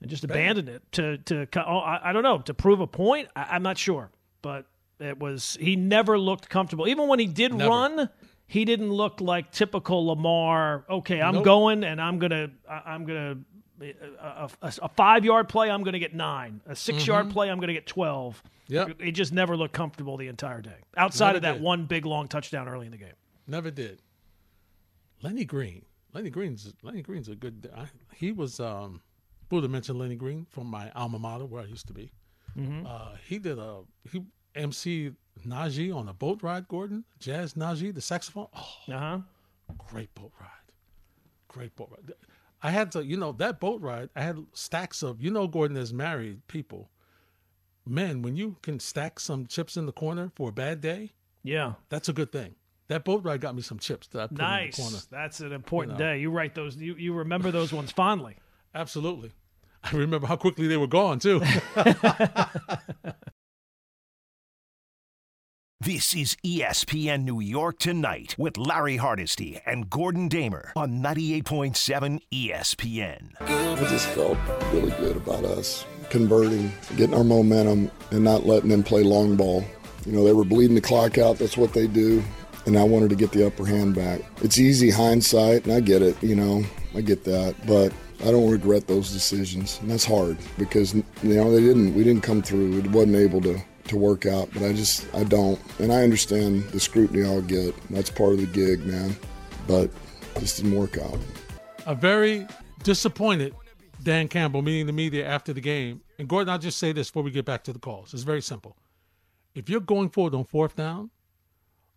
[0.00, 3.28] and just abandoned it to to oh, I, I don't know to prove a point.
[3.36, 4.10] I, I'm not sure,
[4.42, 4.66] but
[5.02, 6.86] it was he never looked comfortable.
[6.88, 7.70] Even when he did Never.
[7.70, 8.08] run,
[8.46, 10.84] he didn't look like typical Lamar.
[10.88, 11.44] Okay, I'm Nope.
[11.44, 13.38] going and I'm gonna I'm gonna
[13.80, 16.60] a, a, a five yard play I'm gonna get nine.
[16.66, 18.36] A 6 yard play I'm gonna get twelve.
[18.68, 18.74] Mm-hmm.
[18.74, 19.00] Yep.
[19.02, 20.76] He just never looked comfortable the entire day.
[20.96, 21.62] Outside Never of that did.
[21.62, 23.12] one big long touchdown early in the game.
[23.46, 24.00] Never did.
[25.22, 25.84] Lenny Green.
[26.14, 27.70] Lenny Green's Lenny Green's a good.
[27.76, 28.60] I, he was.
[28.60, 29.00] Um,
[29.48, 32.12] Buddha mentioned Lenny Green from my alma mater where I used to be.
[32.58, 32.86] Mhm.
[32.86, 34.22] Uh, he did a he
[34.54, 35.12] MC
[35.46, 36.68] Najee on a boat ride.
[36.68, 38.48] Gordon Jazz Najee the saxophone.
[38.54, 39.18] Oh, Uh huh.
[39.88, 40.48] great boat ride.
[41.48, 42.12] Great boat ride.
[42.62, 44.10] I had to, you know, that boat ride.
[44.14, 46.90] I had stacks of, you know, Gordon as married people.
[47.84, 51.10] Man, when you can stack some chips in the corner for a bad day,
[51.42, 51.74] Yeah.
[51.88, 52.54] that's a good thing.
[52.88, 54.92] That boat ride got me some chips that I put in the corner.
[54.96, 55.04] Nice.
[55.06, 56.04] That's an important know.
[56.04, 56.20] day.
[56.20, 56.76] You write those.
[56.76, 58.36] You, you remember those ones fondly.
[58.74, 59.32] Absolutely.
[59.82, 61.40] I remember how quickly they were gone too.
[65.84, 73.32] This is ESPN New York Tonight with Larry Hardesty and Gordon Damer on 98.7 ESPN.
[73.40, 74.38] I just felt
[74.72, 79.64] really good about us converting, getting our momentum, and not letting them play long ball.
[80.06, 81.38] You know, they were bleeding the clock out.
[81.38, 82.22] That's what they do.
[82.66, 84.20] And I wanted to get the upper hand back.
[84.40, 86.62] It's easy hindsight, and I get it, you know,
[86.94, 87.56] I get that.
[87.66, 89.80] But I don't regret those decisions.
[89.82, 92.78] And that's hard because, you know, they didn't, we didn't come through.
[92.78, 94.48] It wasn't able to, to work out.
[94.52, 95.60] But I just, I don't.
[95.78, 97.74] And I understand the scrutiny I'll get.
[97.90, 99.16] That's part of the gig, man.
[99.66, 99.90] But
[100.40, 101.18] just didn't work out.
[101.86, 102.46] a very
[102.82, 103.54] disappointed
[104.02, 106.00] Dan Campbell meeting the media after the game.
[106.18, 108.12] And Gordon, I'll just say this before we get back to the calls.
[108.14, 108.76] It's very simple.
[109.54, 111.10] if you're going forward on fourth down,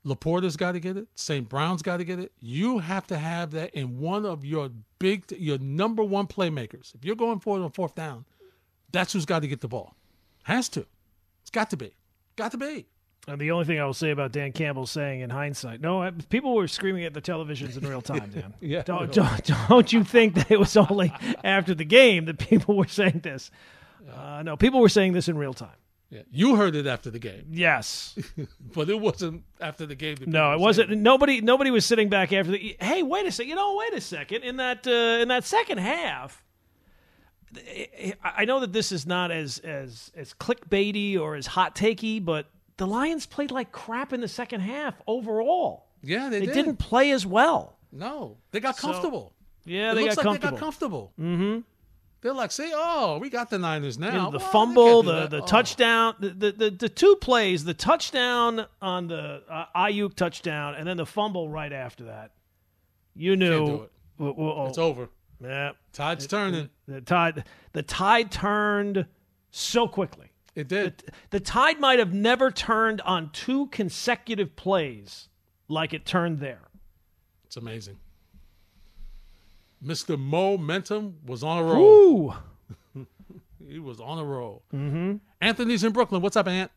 [0.06, 1.08] LaPorta's got to get it.
[1.16, 1.50] St.
[1.50, 2.32] Brown's got to get it.
[2.40, 4.70] You have to have that in one of your
[5.00, 6.94] big, your number one playmakers.
[6.94, 8.26] If you're going forward on fourth down,
[8.92, 9.96] that's who's got to get the ball.
[10.44, 10.86] Has to.
[11.46, 11.94] It's got to be.
[12.36, 12.88] Got to be.
[13.28, 16.10] And the only thing I will say about Dan Campbell saying in hindsight, no, I-
[16.12, 18.54] people were screaming at the televisions in real time, Dan.
[18.62, 18.82] Yeah.
[18.84, 22.88] Don't, don't, don't you think that it was only after the game that people were
[22.88, 23.52] saying this?
[24.12, 25.70] Uh, no, people were saying this in real time.
[26.10, 26.22] Yeah.
[26.32, 27.46] You heard it after the game.
[27.52, 28.18] Yes.
[28.60, 30.18] but it wasn't after the game.
[30.26, 30.90] No, it wasn't.
[30.90, 32.76] saying Nobody, nobody was sitting back after the.
[32.80, 33.50] Hey, wait a second.
[33.50, 34.44] You know, wait a second.
[34.44, 36.44] In that, uh, in that second half,
[37.58, 42.24] I I know that this is not as as as clickbaity or as hot takey,
[42.24, 42.48] but
[42.78, 45.86] the Lions played like crap in the second half overall.
[46.04, 46.54] Yeah, they, They did.
[46.56, 47.78] didn't play as well.
[47.92, 49.34] No, they got So- comfortable.
[49.66, 50.52] Yeah, it they looks got like comfortable.
[50.52, 51.14] They got comfortable.
[51.20, 51.60] Mm-hmm.
[52.22, 54.08] They're like, see, oh, we got the Niners now.
[54.08, 55.46] You know, the Well, fumble, the the Oh.
[55.46, 60.88] touchdown, the, the the the two plays, the touchdown on the uh, Aiyuk touchdown, and
[60.88, 62.32] then the fumble right after that.
[63.16, 63.66] You knew it.
[64.20, 65.10] w- w- oh, It's over.
[65.46, 66.70] Yeah, Tide's turning.
[66.88, 67.44] The tide,
[67.74, 69.06] the tide turned
[69.52, 70.32] so quickly.
[70.56, 70.98] It did.
[70.98, 75.28] The, the tide might have never turned on two consecutive plays
[75.68, 76.70] like it turned there.
[77.46, 77.98] It's amazing.
[79.84, 80.18] Mr.
[80.18, 82.36] Momentum was on a roll.
[82.96, 83.06] Woo!
[83.68, 84.64] he was on a roll.
[84.74, 85.18] Mm-hmm.
[85.42, 86.22] Anthony's in Brooklyn.
[86.22, 86.72] What's up, Ant?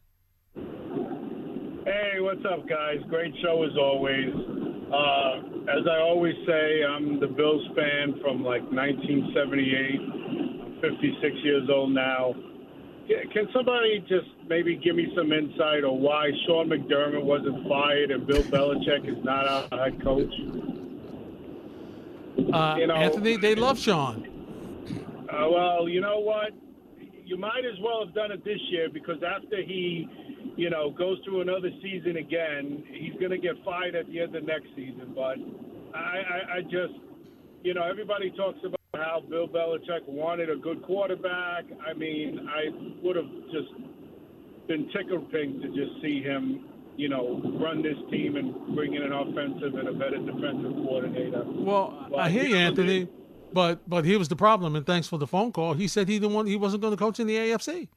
[0.54, 2.98] Hey, what's up, guys?
[3.08, 4.34] Great show as always.
[4.92, 10.00] Uh, as I always say, I'm the Bills fan from like 1978.
[10.00, 12.34] I'm 56 years old now.
[13.32, 18.26] Can somebody just maybe give me some insight on why Sean McDermott wasn't fired and
[18.26, 20.32] Bill Belichick is not our head coach?
[22.52, 24.26] Uh, You know- Anthony, they love Sean.
[25.28, 26.52] Uh, well, you know what?
[27.24, 30.08] You might as well have done it this year because after he,
[30.58, 34.34] you know, goes through another season again, he's going to get fired at the end
[34.34, 35.12] of next season.
[35.14, 35.36] But
[35.94, 36.98] I, I, I just,
[37.62, 41.64] you know, everybody talks about how Bill Belichick wanted a good quarterback.
[41.86, 42.70] I mean, I
[43.04, 43.68] would have just
[44.66, 46.64] been tickled pink to just see him,
[46.96, 51.44] you know, run this team and bring in an offensive and a better defensive coordinator.
[51.46, 53.08] Well, But I hear you, know, Anthony.
[53.52, 55.74] But but here was the problem, and thanks for the phone call.
[55.74, 57.88] He said he didn't want he wasn't going to coach in the AFC,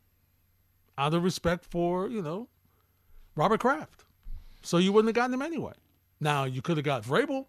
[0.98, 2.48] out of respect for you know
[3.36, 4.04] Robert Kraft.
[4.62, 5.74] So you wouldn't have gotten him anyway.
[6.20, 7.46] Now you could have got Vrabel.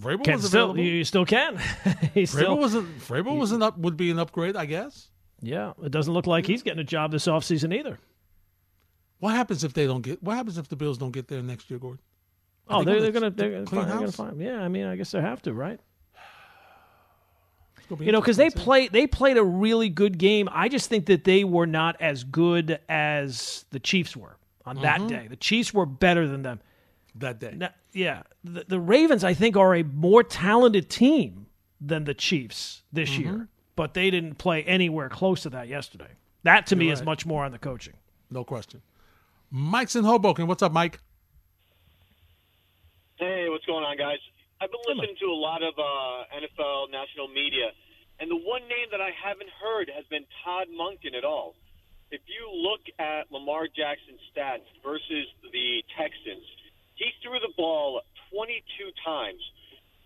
[0.00, 0.80] Vrabel Can was still, available.
[0.80, 1.56] you still can.
[2.14, 2.98] Vrabel still, wasn't.
[3.00, 5.08] Vrabel was an up would be an upgrade, I guess.
[5.40, 7.98] yeah, it doesn't look like he's getting a job this offseason either.
[9.18, 10.22] What happens if they don't get?
[10.22, 12.00] What happens if the Bills don't get there next year, Gordon?
[12.68, 14.40] Oh, Are they're, they they're gonna gonna they're find, they're find.
[14.40, 15.80] Yeah, I mean, I guess they have to, right?
[17.88, 18.64] It's gonna be You know, because they interesting to see.
[18.64, 20.46] play they played a really good game.
[20.52, 24.36] I just think that they were not as good as the Chiefs were
[24.66, 25.08] on that Mhm.
[25.08, 25.26] day.
[25.28, 26.60] The Chiefs were better than them.
[27.14, 27.52] that day.
[27.56, 31.46] Now, yeah, the, the Ravens I think are a more talented team
[31.80, 33.22] than the Chiefs this Mm-hmm.
[33.22, 36.10] year, but they didn't play anywhere close to that yesterday.
[36.44, 37.06] That to me You're is right.
[37.06, 37.94] much more on the coaching.
[38.30, 38.82] No question.
[39.50, 40.46] Mike's in Hoboken.
[40.46, 41.00] What's up, Mike?
[43.16, 44.18] Hey, what's going on, guys?
[44.60, 47.70] I've been listening to a lot of uh, NFL national media,
[48.18, 51.54] and the one name that I haven't heard has been Todd Monken at all.
[52.10, 56.42] If you look at Lamar Jackson's stats versus the Texans,
[56.98, 58.02] he threw the ball
[58.34, 59.38] 22 times,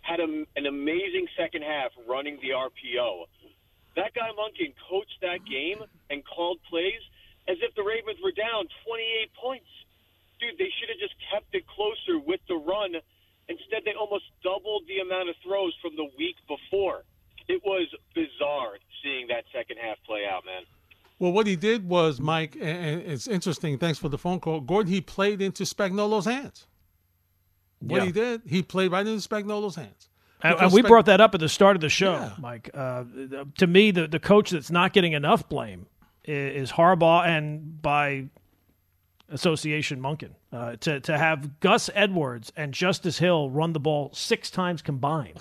[0.04, 3.24] had a, an amazing second half running the RPO.
[3.96, 5.80] That guy Munkin coached that game
[6.10, 7.00] and called plays
[7.48, 9.72] as if the Ravens were down 28 points
[10.42, 12.98] dude, they should have just kept it closer with the run.
[13.48, 17.02] Instead, they almost doubled the amount of throws from the week before.
[17.48, 20.62] It was bizarre seeing that second half play out, man.
[21.18, 23.78] Well, what he did was, Mike, and and it's interesting.
[23.78, 24.92] Thanks for the phone call, Gordon.
[24.92, 26.66] He played into Spagnuolo's hands.
[27.80, 28.06] What Yeah.
[28.06, 30.08] he did, he played right into Spagnuolo's hands.
[30.42, 32.32] And, Because and we Spag- brought that up at the start of the show, Yeah.
[32.38, 32.70] Mike.
[32.74, 33.04] Uh,
[33.58, 35.86] to me, the, the coach that's not getting enough blame
[36.24, 38.26] is, is Harbaugh, and by
[39.32, 40.30] association, Monken.
[40.52, 45.38] Uh, to to have Gus Edwards and Justice Hill run the ball six times combined,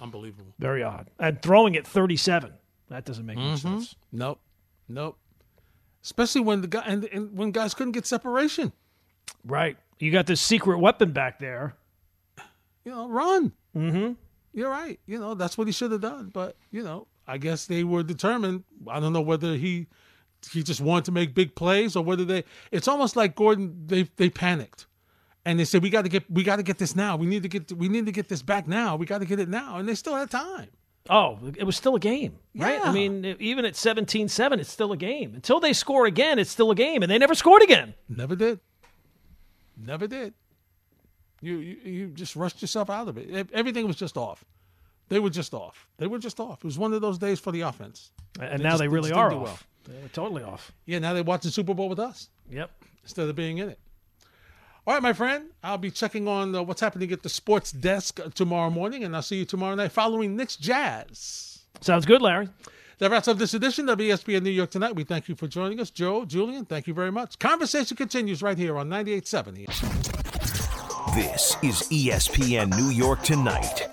[0.00, 0.52] Unbelievable.
[0.58, 1.08] very odd.
[1.18, 2.52] And throwing it thirty seven,
[2.88, 3.62] that doesn't make much Mhm.
[3.62, 3.94] sense.
[4.12, 4.40] Nope,
[4.88, 5.18] nope.
[6.02, 8.72] Especially when the guy and, and when guys couldn't get separation.
[9.44, 9.76] Right.
[9.98, 11.76] You got this secret weapon back there.
[12.84, 13.52] You know, run.
[13.76, 14.12] Mm-hmm.
[14.54, 14.98] You're right.
[15.06, 16.30] You know, that's what he should have done.
[16.32, 18.64] But you know, I guess they were determined.
[18.88, 19.86] I don't know whether he
[20.52, 22.44] he just wanted to make big plays or whether they.
[22.70, 23.86] It's almost like Gordon.
[23.86, 24.86] They they panicked,
[25.44, 27.16] and they said we got to get we got to get this now.
[27.16, 28.96] We need to get we need to get this back now.
[28.96, 30.68] We got to get it now, and they still had time.
[31.08, 32.80] Oh, it was still a game, right?
[32.80, 35.34] I mean, even at 17-7, it's still a game.
[35.34, 37.94] Until they score again, it's still a game, and they never scored again.
[38.08, 38.60] Never did.
[39.76, 40.34] Never did.
[41.40, 43.48] You, you you just rushed yourself out of it.
[43.52, 44.44] Everything was just off.
[45.10, 45.86] They were just off.
[45.98, 46.58] They were just off.
[46.60, 48.12] It was one of those days for the offense.
[48.40, 49.66] And now just- they really are off.
[49.84, 50.72] do They're totally off.
[50.86, 52.28] Yeah, now they're watching Super Bowl with us.
[52.50, 52.70] Yep.
[53.02, 53.78] Instead of being in it.
[54.86, 55.50] All right, my friend.
[55.62, 59.14] I'll be checking on uh, what's happening at the sports desk uh, tomorrow morning, and
[59.14, 61.64] I'll see you tomorrow night following Knicks Jazz.
[61.80, 62.48] Sounds good, Larry.
[62.98, 64.94] That wraps up this edition of ESPN New York Tonight.
[64.94, 65.90] We thank you for joining us.
[65.90, 67.38] Joe, Julian, thank you very much.
[67.38, 69.66] Conversation continues right here on 98.7.
[71.14, 73.88] This is ESPN New York Tonight.